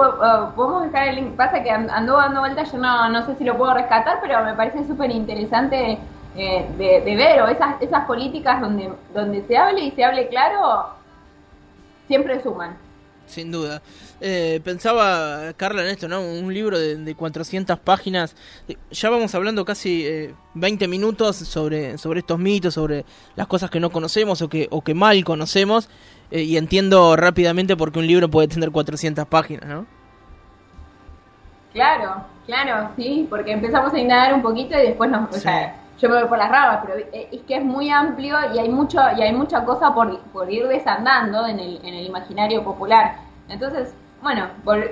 podemos 0.56 0.84
dejar 0.84 1.10
el 1.10 1.16
link. 1.18 1.36
Pasa 1.36 1.62
que 1.62 1.70
and- 1.70 1.92
anduvo 1.92 2.18
dando 2.18 2.40
vueltas, 2.40 2.72
yo 2.72 2.78
no, 2.80 3.08
no 3.10 3.26
sé 3.26 3.36
si 3.36 3.44
lo 3.44 3.56
puedo 3.58 3.74
rescatar, 3.74 4.20
pero 4.22 4.44
me 4.44 4.54
parece 4.56 4.86
súper 4.88 5.12
interesante 5.12 6.00
eh, 6.36 6.66
de, 6.78 7.02
de 7.02 7.16
ver, 7.16 7.42
o 7.42 7.48
esas, 7.48 7.80
esas 7.82 8.06
políticas 8.06 8.60
donde, 8.60 8.92
donde 9.14 9.44
se 9.48 9.58
hable 9.58 9.82
y 9.86 9.92
se 9.92 10.04
hable 10.04 10.28
claro, 10.28 10.88
siempre 12.08 12.42
suman. 12.42 12.76
Sin 13.28 13.52
duda. 13.52 13.82
Eh, 14.22 14.62
pensaba, 14.64 15.52
Carla, 15.58 15.82
en 15.84 15.90
esto, 15.90 16.08
¿no? 16.08 16.22
Un 16.22 16.52
libro 16.54 16.80
de, 16.80 16.96
de 16.96 17.14
400 17.16 17.78
páginas. 17.78 18.36
Eh, 18.70 18.78
Ya 18.90 19.10
vamos 19.10 19.36
hablando 19.36 19.66
casi 19.66 20.08
eh, 20.08 20.34
20 20.54 20.88
minutos 20.88 21.36
sobre, 21.36 21.98
sobre 21.98 22.22
estos 22.22 22.40
mitos, 22.40 22.74
sobre 22.74 23.04
las 23.36 23.48
cosas 23.48 23.70
que 23.70 23.82
no 23.82 23.90
conocemos 23.90 24.42
o 24.42 24.48
que, 24.50 24.68
o 24.72 24.82
que 24.82 24.94
mal 24.94 25.22
conocemos. 25.26 25.90
Eh, 26.32 26.44
y 26.44 26.58
entiendo 26.58 27.16
rápidamente 27.16 27.76
por 27.78 27.92
qué 27.92 28.00
un 28.00 28.08
libro 28.08 28.30
puede 28.30 28.48
tener 28.48 28.72
400 28.72 29.26
páginas, 29.28 29.66
¿no? 29.68 29.86
Claro, 31.74 32.24
claro, 32.46 32.90
sí, 32.96 33.28
porque 33.30 33.52
empezamos 33.52 33.94
a 33.94 34.00
indagar 34.00 34.34
un 34.34 34.42
poquito 34.42 34.76
y 34.78 34.88
después 34.88 35.10
nos, 35.12 35.30
o 35.30 35.40
sea, 35.40 35.76
yo 36.00 36.10
me 36.10 36.20
voy 36.20 36.28
por 36.28 36.38
las 36.38 36.50
ramas, 36.50 36.80
pero 36.86 36.98
eh, 37.12 37.28
es 37.32 37.42
que 37.42 37.58
es 37.58 37.64
muy 37.64 37.90
amplio 37.90 38.36
y 38.54 38.58
hay 38.60 38.70
mucho 38.70 39.00
y 39.18 39.22
hay 39.22 39.34
mucha 39.34 39.64
cosa 39.66 39.94
por, 39.94 40.20
por 40.34 40.52
ir 40.52 40.68
desandando 40.68 41.46
en 41.46 41.60
el, 41.60 41.80
en 41.84 41.94
el 41.94 42.06
imaginario 42.06 42.64
popular. 42.64 43.18
Entonces, 43.50 43.94
bueno, 44.22 44.48
vol- 44.66 44.92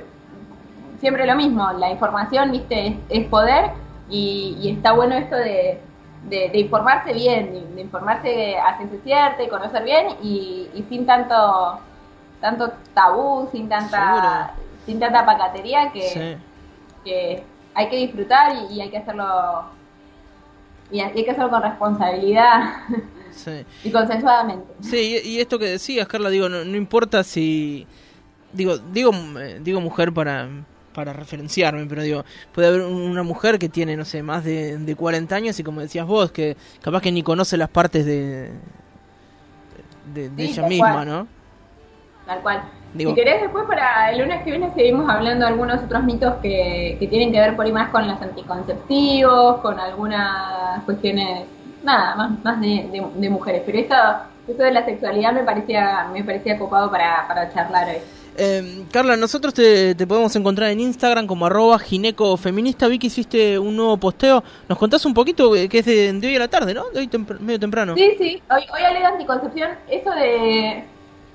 siempre 1.00 1.26
lo 1.26 1.36
mismo, 1.36 1.72
la 1.74 1.90
información, 1.92 2.52
viste, 2.52 2.88
es, 2.88 2.96
es 3.10 3.26
poder 3.28 3.72
y, 4.10 4.58
y 4.62 4.70
está 4.72 4.92
bueno 4.94 5.16
esto 5.16 5.36
de, 5.36 5.80
de, 6.30 6.50
de 6.50 6.60
informarse 6.60 7.14
bien, 7.14 7.54
de, 7.54 7.76
de 7.76 7.82
informarse 7.82 8.58
a 8.58 8.78
ciencia 8.78 9.00
cierta 9.04 9.44
y 9.44 9.48
conocer 9.50 9.84
bien 9.84 10.08
y, 10.22 10.70
y 10.74 10.84
sin 10.90 11.06
tanto 11.06 11.80
tanto 12.42 12.72
tabú, 12.94 13.48
sin 13.52 13.68
tanta 13.70 14.54
sin 14.86 15.00
tanta 15.00 15.26
pacatería 15.26 15.92
que 15.92 16.02
Sí. 16.02 16.38
que 17.04 17.44
hay 17.74 17.90
que 17.90 17.98
disfrutar 17.98 18.54
y, 18.70 18.76
y 18.76 18.82
hay 18.82 18.90
que 18.90 18.98
hacerlo 18.98 19.66
y 20.92 21.00
hay 21.00 21.12
que 21.24 21.32
hacerlo 21.32 21.50
con 21.50 21.62
responsabilidad 21.62 22.74
Sí. 23.32 23.66
y 23.84 23.92
consensuadamente. 23.92 24.74
Sí, 24.82 25.20
y 25.24 25.30
y 25.38 25.40
esto 25.42 25.60
que 25.60 25.66
decías, 25.66 26.08
Carla, 26.08 26.30
digo, 26.30 26.48
no, 26.48 26.64
no 26.64 26.78
importa 26.78 27.22
si. 27.24 27.86
Digo, 28.54 28.78
digo, 28.78 29.12
eh, 29.40 29.60
digo 29.62 29.82
mujer 29.82 30.14
para, 30.14 30.48
para 30.96 31.14
referenciarme, 31.14 31.86
pero 31.86 32.02
digo, 32.02 32.24
puede 32.54 32.70
haber 32.70 32.82
un- 32.82 33.02
una 33.12 33.22
mujer 33.24 33.60
que 33.60 33.70
tiene, 33.70 33.96
no 33.98 34.06
sé, 34.06 34.24
más 34.24 34.44
de, 34.44 34.78
de 34.78 34.96
40 34.96 35.36
años 35.36 35.60
y 35.60 35.64
como 35.64 35.82
decías 35.82 36.08
vos, 36.08 36.32
que 36.32 36.56
capaz 36.82 37.02
que 37.02 37.12
ni 37.12 37.22
conoce 37.22 37.58
las 37.58 37.70
partes 37.70 38.06
de, 38.06 38.50
de, 40.14 40.30
de 40.30 40.46
Sí, 40.48 40.52
ella 40.54 40.68
misma, 40.68 40.92
cual. 40.94 41.08
¿no? 41.08 41.28
Tal 42.26 42.40
cual. 42.42 42.62
Digo- 42.94 43.12
si 43.12 43.16
querés, 43.16 43.42
después 43.42 43.66
para 43.66 44.10
el 44.12 44.20
lunes 44.20 44.42
que 44.44 44.52
viene 44.52 44.74
seguimos 44.74 45.10
hablando 45.10 45.46
de 45.46 45.52
algunos 45.52 45.84
otros 45.84 46.04
mitos 46.04 46.36
que, 46.42 46.96
que 47.00 47.08
tienen 47.08 47.32
que 47.32 47.40
ver 47.40 47.56
por 47.56 47.66
ahí 47.66 47.72
más 47.74 47.90
con 47.90 48.08
los 48.08 48.22
anticonceptivos, 48.22 49.58
con 49.62 49.80
algunas 49.80 50.82
cuestiones, 50.86 51.46
nada, 51.84 52.16
más, 52.16 52.44
más 52.44 52.62
de, 52.62 52.88
de- 52.92 53.06
de 53.16 53.30
mujeres. 53.30 53.64
Pero 53.66 53.78
esto, 53.80 53.96
esto 54.48 54.64
de 54.64 54.72
la 54.72 54.86
sexualidad 54.86 55.34
me 55.34 55.44
parecía, 55.44 56.08
me 56.14 56.24
parecía 56.24 56.58
copado 56.58 56.90
para, 56.90 57.28
para 57.28 57.52
charlar 57.54 57.90
hoy. 57.90 57.98
Eh, 58.38 58.84
Carla, 58.92 59.16
nosotros 59.16 59.54
te, 59.54 59.96
te 59.96 60.06
podemos 60.08 60.36
encontrar 60.36 60.70
en 60.72 60.80
Instagram 60.82 61.26
como 61.28 61.46
arroba 61.46 61.80
ginecofeminista. 61.80 62.88
Vi 62.88 63.00
que 63.00 63.08
hiciste 63.08 63.58
un 63.58 63.76
nuevo 63.76 63.98
posteo. 63.98 64.44
¿Nos 64.68 64.78
contás 64.78 65.06
un 65.06 65.14
poquito 65.14 65.56
eh, 65.56 65.70
que 65.70 65.80
es 65.80 65.86
de, 65.86 66.20
hoy 66.22 66.36
a 66.36 66.40
la 66.40 66.48
tarde, 66.48 66.74
no? 66.74 66.90
De 66.90 67.00
hoy 67.00 67.08
tempr- 67.08 67.40
medio 67.40 67.60
temprano. 67.60 67.96
Sí, 67.96 68.12
sí, 68.18 68.42
hoy, 68.50 68.64
hoy 68.74 68.82
hablé 68.84 69.06
anticoncepción. 69.06 69.70
Eso 69.90 70.12
de. 70.12 70.84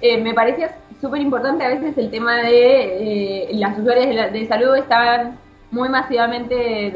eh, 0.03 0.19
me 0.21 0.35
parecía 0.35 0.77
súper 1.01 1.21
importante 1.23 1.65
a 1.65 1.69
veces 1.69 1.97
el 1.97 2.11
tema 2.11 2.37
de. 2.43 3.45
eh, 3.45 3.49
las 3.55 3.79
usuarias 3.79 4.07
de, 4.09 4.15
la- 4.15 4.29
de 4.29 4.47
salud 4.47 4.77
estaban 4.77 5.39
muy 5.71 5.89
masivamente 5.89 6.93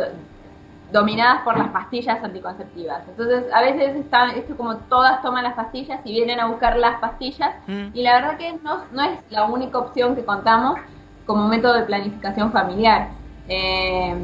dominadas 0.94 1.42
por 1.42 1.58
las 1.58 1.70
pastillas 1.70 2.22
anticonceptivas. 2.22 3.02
Entonces, 3.08 3.52
a 3.52 3.62
veces 3.62 3.96
están, 3.96 4.30
esto 4.30 4.56
como 4.56 4.76
todas 4.76 5.20
toman 5.22 5.42
las 5.42 5.54
pastillas 5.54 5.98
y 6.04 6.12
vienen 6.12 6.38
a 6.38 6.46
buscar 6.46 6.78
las 6.78 7.00
pastillas. 7.00 7.52
Mm. 7.66 7.86
Y 7.92 8.02
la 8.02 8.14
verdad 8.14 8.38
que 8.38 8.52
no, 8.62 8.84
no 8.92 9.02
es 9.02 9.18
la 9.30 9.44
única 9.46 9.76
opción 9.76 10.14
que 10.14 10.24
contamos 10.24 10.78
como 11.26 11.48
método 11.48 11.74
de 11.74 11.82
planificación 11.82 12.52
familiar. 12.52 13.08
Eh, 13.48 14.14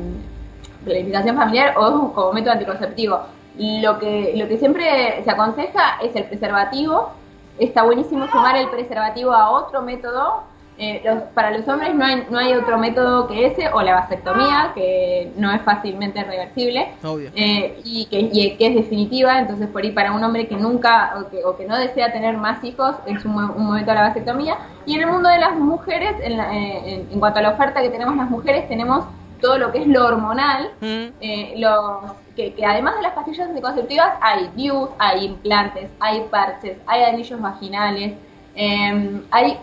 planificación 0.85 1.37
familiar 1.37 1.75
o 1.77 2.13
como 2.13 2.33
método 2.33 2.53
anticonceptivo. 2.53 3.19
Lo 3.59 3.99
que, 3.99 4.35
lo 4.37 4.47
que 4.47 4.57
siempre 4.57 5.25
se 5.25 5.31
aconseja 5.31 5.99
es 6.01 6.15
el 6.15 6.23
preservativo. 6.27 7.11
Está 7.59 7.83
buenísimo 7.83 8.29
sumar 8.29 8.55
el 8.57 8.69
preservativo 8.71 9.33
a 9.33 9.51
otro 9.51 9.83
método. 9.83 10.45
Eh, 10.83 11.03
los- 11.05 11.25
para 11.35 11.51
los 11.51 11.69
hombres 11.69 11.95
no 11.95 12.05
hay, 12.07 12.25
no 12.31 12.39
hay 12.39 12.55
otro 12.55 12.79
método 12.79 13.29
que 13.29 13.45
ese, 13.47 13.69
o 13.69 13.83
la 13.83 13.95
vasectomía, 13.97 14.73
que 14.75 15.31
no 15.37 15.53
es 15.53 15.61
fácilmente 15.61 16.25
reversible 16.25 16.89
eh, 17.35 17.79
y, 17.85 18.07
que, 18.07 18.19
y 18.33 18.57
que 18.57 18.67
es 18.69 18.75
definitiva, 18.75 19.39
entonces 19.39 19.69
por 19.69 19.83
ahí 19.83 19.91
para 19.93 20.13
un 20.13 20.25
hombre 20.25 20.49
que 20.49 20.57
nunca 20.57 21.13
o 21.21 21.29
que, 21.29 21.45
o 21.45 21.55
que 21.59 21.67
no 21.67 21.77
desea 21.77 22.11
tener 22.13 22.39
más 22.39 22.65
hijos 22.65 22.95
es 23.05 23.23
un, 23.27 23.35
un 23.37 23.67
momento 23.67 23.93
la 23.93 24.03
vasectomía. 24.09 24.57
Y 24.87 24.95
en 24.95 25.03
el 25.03 25.09
mundo 25.09 25.29
de 25.29 25.39
las 25.39 25.55
mujeres, 25.55 26.15
en, 26.23 26.39
la- 26.39 26.57
eh, 26.57 26.95
en, 26.95 27.13
en 27.13 27.21
cuanto 27.21 27.41
a 27.41 27.43
la 27.43 27.51
oferta 27.51 27.83
que 27.83 27.91
tenemos 27.91 28.17
las 28.17 28.31
mujeres, 28.31 28.67
tenemos 28.67 29.05
todo 29.43 29.59
lo 29.59 29.73
que 29.73 29.79
es 29.83 29.87
lo 29.87 30.07
hormonal, 30.07 30.71
Mm. 30.81 31.05
eh, 31.21 31.55
los, 31.59 32.13
que, 32.37 32.55
que 32.55 32.65
además 32.65 32.97
de 32.97 33.03
las 33.03 33.13
pastillas 33.13 33.49
anticonceptivas 33.51 34.13
hay 34.23 34.49
DIUs, 34.57 34.89
hay 34.99 35.27
implantes, 35.27 35.91
hay 36.01 36.23
parches, 36.31 36.79
hay 36.87 37.03
anillos 37.05 37.39
vaginales, 37.39 38.15
eh, 38.57 39.21
hay 39.31 39.59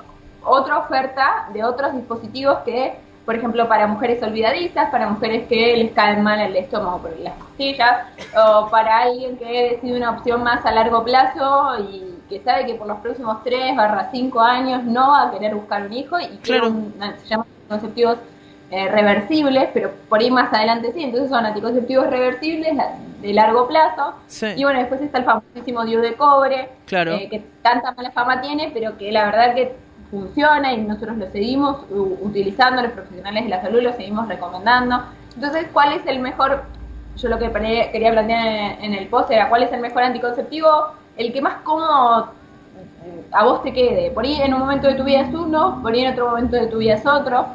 otra 0.48 0.80
oferta 0.80 1.48
de 1.54 1.64
otros 1.64 1.94
dispositivos 1.94 2.60
que, 2.60 2.96
por 3.26 3.36
ejemplo, 3.36 3.68
para 3.68 3.88
mujeres 3.88 4.24
olvidadizas, 4.24 4.90
para 4.90 5.08
mujeres 5.10 5.48
que 5.48 5.76
les 5.78 5.92
caen 5.92 6.24
mal 6.24 6.40
el 6.40 6.56
estómago 6.56 7.00
por 7.00 7.20
las 7.20 7.34
pastillas, 7.34 7.98
o 8.36 8.70
para 8.70 9.00
alguien 9.00 9.38
que 9.38 9.72
decide 9.74 9.98
una 9.98 10.12
opción 10.12 10.44
más 10.44 10.66
a 10.66 10.72
largo 10.72 11.04
plazo 11.04 11.78
y 11.92 12.14
que 12.30 12.42
sabe 12.42 12.66
que 12.66 12.76
por 12.76 12.88
los 12.88 13.00
próximos 13.00 13.44
3 13.44 13.76
barra 13.76 14.10
5 14.12 14.40
años 14.42 14.84
no 14.84 15.10
va 15.12 15.24
a 15.28 15.32
querer 15.32 15.56
buscar 15.56 15.84
un 15.86 15.94
hijo 15.94 16.20
y 16.20 16.28
Claro. 16.38 16.68
un- 16.70 16.94
se 17.22 17.26
llaman 17.28 17.48
anticonceptivos 17.64 18.18
eh, 18.70 18.90
reversibles, 18.90 19.70
pero 19.74 19.92
por 20.10 20.20
ahí 20.20 20.30
más 20.30 20.52
adelante 20.54 20.92
sí, 20.92 21.02
entonces 21.02 21.30
son 21.30 21.46
anticonceptivos 21.46 22.08
reversibles 22.08 22.74
de 23.22 23.34
largo 23.34 23.66
plazo. 23.66 24.14
Sí. 24.28 24.48
Y 24.58 24.64
bueno, 24.66 24.80
después 24.80 25.00
está 25.00 25.20
el 25.20 25.24
famosísimo 25.24 25.86
DIU 25.86 26.02
de 26.02 26.16
cobre, 26.16 26.70
Claro. 26.86 27.14
eh, 27.14 27.30
que 27.30 27.40
tanta 27.62 27.94
mala 27.94 28.12
fama 28.12 28.42
tiene, 28.42 28.70
pero 28.74 28.98
que 28.98 29.10
la 29.10 29.24
verdad 29.26 29.56
que 29.56 29.74
funciona 30.10 30.74
y 30.74 30.82
nosotros 30.82 31.18
lo 31.18 31.30
seguimos 31.32 31.86
utilizando, 31.90 32.82
los 32.82 32.92
profesionales 32.92 33.44
de 33.44 33.50
la 33.50 33.62
salud 33.62 33.82
lo 33.82 33.94
seguimos 33.94 34.28
recomendando. 34.28 35.04
Entonces, 35.36 35.68
¿cuál 35.74 35.94
es 35.94 36.06
el 36.06 36.20
mejor? 36.20 36.64
Yo 37.18 37.30
lo 37.30 37.40
que 37.40 37.52
quería 37.92 38.12
plantear 38.12 38.78
en, 38.82 38.94
el 38.94 39.08
post 39.08 39.32
era 39.32 39.50
cuál 39.50 39.64
es 39.64 39.72
el 39.72 39.82
mejor 39.82 40.04
anticonceptivo, 40.04 40.70
el 41.18 41.34
que 41.34 41.42
más 41.42 41.56
cómodo 41.64 42.32
eh, 43.06 43.26
a 43.32 43.44
vos 43.44 43.64
te 43.64 43.74
quede. 43.74 44.12
Por 44.12 44.24
ahí 44.24 44.40
en 44.42 44.54
un 44.54 44.60
momento 44.60 44.88
de 44.88 44.96
tu 44.96 45.04
vida 45.04 45.22
es 45.22 45.34
uno, 45.34 45.80
por 45.82 45.94
ahí 45.94 46.02
en 46.02 46.14
otro 46.14 46.30
momento 46.30 46.56
de 46.56 46.68
tu 46.68 46.78
vida 46.78 46.94
es 46.94 47.06
otro. 47.06 47.48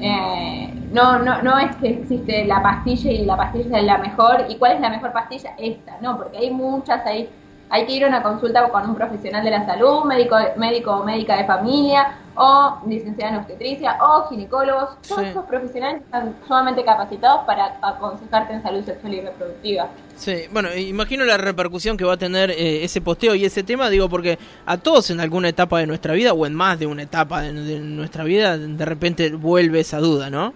Eh, 0.00 0.72
no, 0.92 1.18
no, 1.18 1.42
no 1.42 1.58
es 1.58 1.76
que 1.76 1.88
existe 1.88 2.44
la 2.46 2.62
pastilla 2.62 3.10
y 3.10 3.24
la 3.24 3.36
pastilla 3.36 3.78
es 3.78 3.84
la 3.84 3.98
mejor. 3.98 4.46
¿Y 4.48 4.56
cuál 4.56 4.72
es 4.72 4.80
la 4.80 4.90
mejor 4.90 5.12
pastilla? 5.12 5.54
Esta, 5.58 5.98
no, 6.00 6.16
porque 6.16 6.38
hay 6.38 6.50
muchas, 6.50 7.04
hay, 7.04 7.28
hay 7.70 7.86
que 7.86 7.92
ir 7.92 8.04
a 8.04 8.08
una 8.08 8.22
consulta 8.22 8.68
con 8.68 8.90
un 8.90 8.96
profesional 8.96 9.44
de 9.44 9.50
la 9.50 9.64
salud, 9.64 10.04
médico, 10.04 10.36
médico 10.56 10.90
o 10.90 11.04
médica 11.04 11.36
de 11.36 11.44
familia, 11.44 12.18
o 12.34 12.80
licenciada 12.88 13.32
en 13.32 13.38
obstetricia, 13.38 13.96
o 14.02 14.28
ginecólogos. 14.28 15.00
Todos 15.06 15.22
estos 15.22 15.44
profesionales 15.44 16.02
están 16.02 16.34
sumamente 16.46 16.84
capacitados 16.84 17.44
para 17.46 17.78
aconsejarte 17.80 18.54
en 18.54 18.62
salud 18.62 18.84
sexual 18.84 19.14
y 19.14 19.20
reproductiva. 19.20 19.88
Sí, 20.16 20.46
bueno, 20.52 20.74
imagino 20.74 21.24
la 21.24 21.36
repercusión 21.36 21.96
que 21.96 22.04
va 22.04 22.14
a 22.14 22.16
tener 22.16 22.50
eh, 22.50 22.82
ese 22.82 23.00
posteo 23.00 23.36
y 23.36 23.44
ese 23.44 23.62
tema, 23.62 23.88
digo, 23.88 24.08
porque 24.08 24.38
a 24.66 24.76
todos 24.76 25.10
en 25.10 25.20
alguna 25.20 25.48
etapa 25.48 25.78
de 25.78 25.86
nuestra 25.86 26.12
vida, 26.14 26.32
o 26.32 26.46
en 26.46 26.54
más 26.54 26.76
de 26.78 26.86
una 26.86 27.02
etapa 27.02 27.42
de, 27.42 27.52
nuestra 27.52 28.24
vida, 28.24 28.58
de 28.58 28.84
repente 28.84 29.30
vuelve 29.30 29.80
esa 29.80 29.98
duda, 29.98 30.28
¿no? 30.28 30.52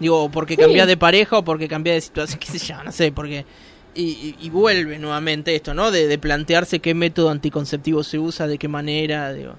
Digo, 0.00 0.30
porque 0.30 0.56
cambia 0.56 0.86
de 0.86 0.96
pareja 0.96 1.38
o 1.38 1.44
porque 1.44 1.68
cambia 1.68 1.92
de 1.92 2.00
situación, 2.00 2.38
qué 2.40 2.46
sé 2.46 2.58
yo, 2.58 2.82
no 2.82 2.92
sé, 2.92 3.12
porque... 3.12 3.44
Y, 3.96 4.50
vuelve 4.50 4.98
nuevamente 4.98 5.54
esto, 5.54 5.74
¿no? 5.74 5.90
De, 5.90 6.18
plantearse 6.18 6.80
qué 6.80 6.94
método 6.94 7.30
anticonceptivo 7.30 8.02
se 8.02 8.18
usa, 8.18 8.46
de 8.46 8.58
qué 8.58 8.68
manera, 8.68 9.32
digo. 9.32 9.54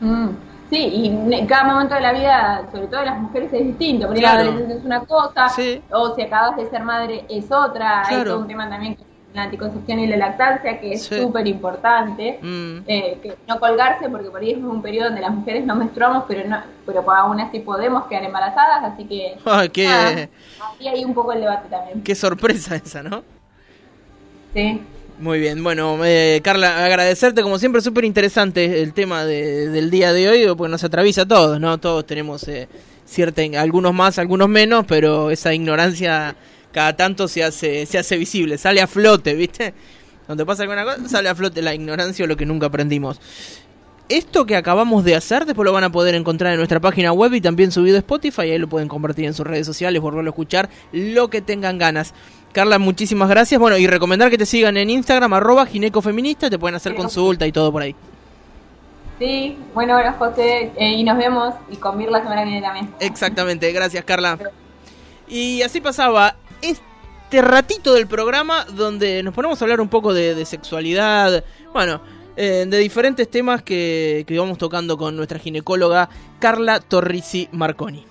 Mm, 0.00 0.28
sí, 0.70 0.76
y 0.76 1.06
en 1.08 1.46
cada 1.46 1.64
momento 1.64 1.94
de 1.94 2.00
la 2.00 2.12
vida, 2.12 2.68
sobre 2.70 2.86
todo 2.86 3.00
de 3.00 3.06
las 3.06 3.20
mujeres, 3.20 3.52
es 3.52 3.66
distinto. 3.66 4.06
Porque 4.06 4.22
la 4.22 4.32
adolescencia 4.32 4.76
es 4.76 4.84
una 4.84 5.00
cosa, 5.00 5.46
o 5.90 6.14
si 6.14 6.22
acabas 6.22 6.56
de 6.56 6.70
ser 6.70 6.82
madre 6.82 7.24
es 7.28 7.50
otra. 7.50 8.06
Hay 8.06 8.24
todo 8.24 8.40
un 8.40 8.46
tema 8.46 8.68
también 8.68 8.96
que 8.96 9.15
la 9.36 9.44
anticoncepción 9.44 10.00
y 10.00 10.06
la 10.06 10.16
lactancia, 10.16 10.80
que 10.80 10.94
es 10.94 11.02
súper 11.02 11.46
importante, 11.46 12.38
mm. 12.40 12.78
eh, 12.86 13.18
que 13.22 13.34
no 13.46 13.60
colgarse, 13.60 14.08
porque 14.08 14.30
por 14.30 14.40
ahí 14.40 14.52
es 14.52 14.58
un 14.58 14.80
periodo 14.80 15.08
donde 15.08 15.20
las 15.20 15.30
mujeres 15.30 15.64
no 15.64 15.76
menstruamos, 15.76 16.24
pero 16.26 16.48
no, 16.48 16.62
pero 16.86 17.08
aún 17.10 17.38
así 17.40 17.60
podemos 17.60 18.06
quedar 18.06 18.24
embarazadas, 18.24 18.92
así 18.92 19.04
que 19.04 19.36
ah, 19.46 19.66
qué... 19.70 19.86
hay 19.86 21.04
un 21.04 21.12
poco 21.12 21.34
el 21.34 21.40
debate 21.40 21.68
también. 21.68 22.02
Qué 22.02 22.14
sorpresa 22.14 22.76
esa, 22.76 23.02
¿no? 23.02 23.22
Sí. 24.54 24.80
Muy 25.18 25.38
bien, 25.38 25.62
bueno, 25.62 25.98
eh, 26.04 26.40
Carla, 26.42 26.84
agradecerte 26.84 27.42
como 27.42 27.58
siempre, 27.58 27.80
súper 27.82 28.04
interesante 28.04 28.82
el 28.82 28.94
tema 28.94 29.24
del 29.24 29.90
día 29.90 30.12
de 30.12 30.28
hoy, 30.28 30.46
porque 30.56 30.70
nos 30.70 30.84
atraviesa 30.84 31.22
a 31.22 31.28
todos, 31.28 31.60
¿no? 31.60 31.78
Todos 31.78 32.06
tenemos 32.06 32.46
eh, 32.48 32.68
cierta, 33.04 33.42
algunos 33.58 33.94
más, 33.94 34.18
algunos 34.18 34.48
menos, 34.48 34.84
pero 34.86 35.30
esa 35.30 35.54
ignorancia 35.54 36.36
cada 36.72 36.96
tanto 36.96 37.28
se 37.28 37.44
hace, 37.44 37.86
se 37.86 37.98
hace 37.98 38.16
visible, 38.16 38.58
sale 38.58 38.80
a 38.80 38.86
flote, 38.86 39.34
¿viste? 39.34 39.74
Donde 40.28 40.44
pasa 40.44 40.62
alguna 40.62 40.84
cosa, 40.84 41.08
sale 41.08 41.28
a 41.28 41.34
flote 41.34 41.62
la 41.62 41.74
ignorancia 41.74 42.24
o 42.24 42.28
lo 42.28 42.36
que 42.36 42.46
nunca 42.46 42.66
aprendimos. 42.66 43.20
Esto 44.08 44.46
que 44.46 44.54
acabamos 44.54 45.04
de 45.04 45.16
hacer, 45.16 45.46
después 45.46 45.64
lo 45.64 45.72
van 45.72 45.82
a 45.82 45.90
poder 45.90 46.14
encontrar 46.14 46.52
en 46.52 46.58
nuestra 46.58 46.78
página 46.78 47.12
web 47.12 47.34
y 47.34 47.40
también 47.40 47.72
subido 47.72 47.96
a 47.96 47.98
Spotify. 47.98 48.42
Ahí 48.42 48.58
lo 48.58 48.68
pueden 48.68 48.86
compartir 48.86 49.24
en 49.24 49.34
sus 49.34 49.44
redes 49.44 49.66
sociales, 49.66 50.00
volverlo 50.00 50.28
a 50.28 50.32
escuchar, 50.32 50.68
lo 50.92 51.28
que 51.28 51.42
tengan 51.42 51.76
ganas. 51.78 52.14
Carla, 52.52 52.78
muchísimas 52.78 53.28
gracias. 53.28 53.60
Bueno, 53.60 53.76
y 53.76 53.86
recomendar 53.88 54.30
que 54.30 54.38
te 54.38 54.46
sigan 54.46 54.76
en 54.76 54.90
Instagram, 54.90 55.32
arroba 55.32 55.66
ginecofeminista, 55.66 56.48
te 56.48 56.58
pueden 56.58 56.76
hacer 56.76 56.94
consulta 56.94 57.46
y 57.48 57.52
todo 57.52 57.72
por 57.72 57.82
ahí. 57.82 57.96
Sí, 59.18 59.58
bueno, 59.74 59.94
bueno 59.94 60.14
José, 60.18 60.72
eh, 60.76 60.92
y 60.92 61.02
nos 61.02 61.18
vemos 61.18 61.54
y 61.70 61.76
con 61.76 61.98
la 61.98 62.20
semana 62.20 62.44
que 62.44 62.50
viene 62.50 62.62
también. 62.62 62.94
Exactamente, 63.00 63.72
gracias 63.72 64.04
Carla. 64.04 64.38
Y 65.28 65.62
así 65.62 65.80
pasaba 65.80 66.36
este 66.62 67.42
ratito 67.42 67.94
del 67.94 68.06
programa 68.06 68.64
donde 68.64 69.22
nos 69.22 69.34
ponemos 69.34 69.60
a 69.60 69.64
hablar 69.64 69.80
un 69.80 69.88
poco 69.88 70.14
de, 70.14 70.44
sexualidad, 70.44 71.44
bueno, 71.72 72.00
eh, 72.36 72.66
de 72.68 72.78
diferentes 72.78 73.30
temas 73.30 73.62
que, 73.62 74.24
que 74.26 74.38
vamos 74.38 74.58
tocando 74.58 74.96
con 74.96 75.16
nuestra 75.16 75.38
ginecóloga 75.38 76.08
Carla 76.38 76.80
Torrisi 76.80 77.48
Marconi. 77.52 78.04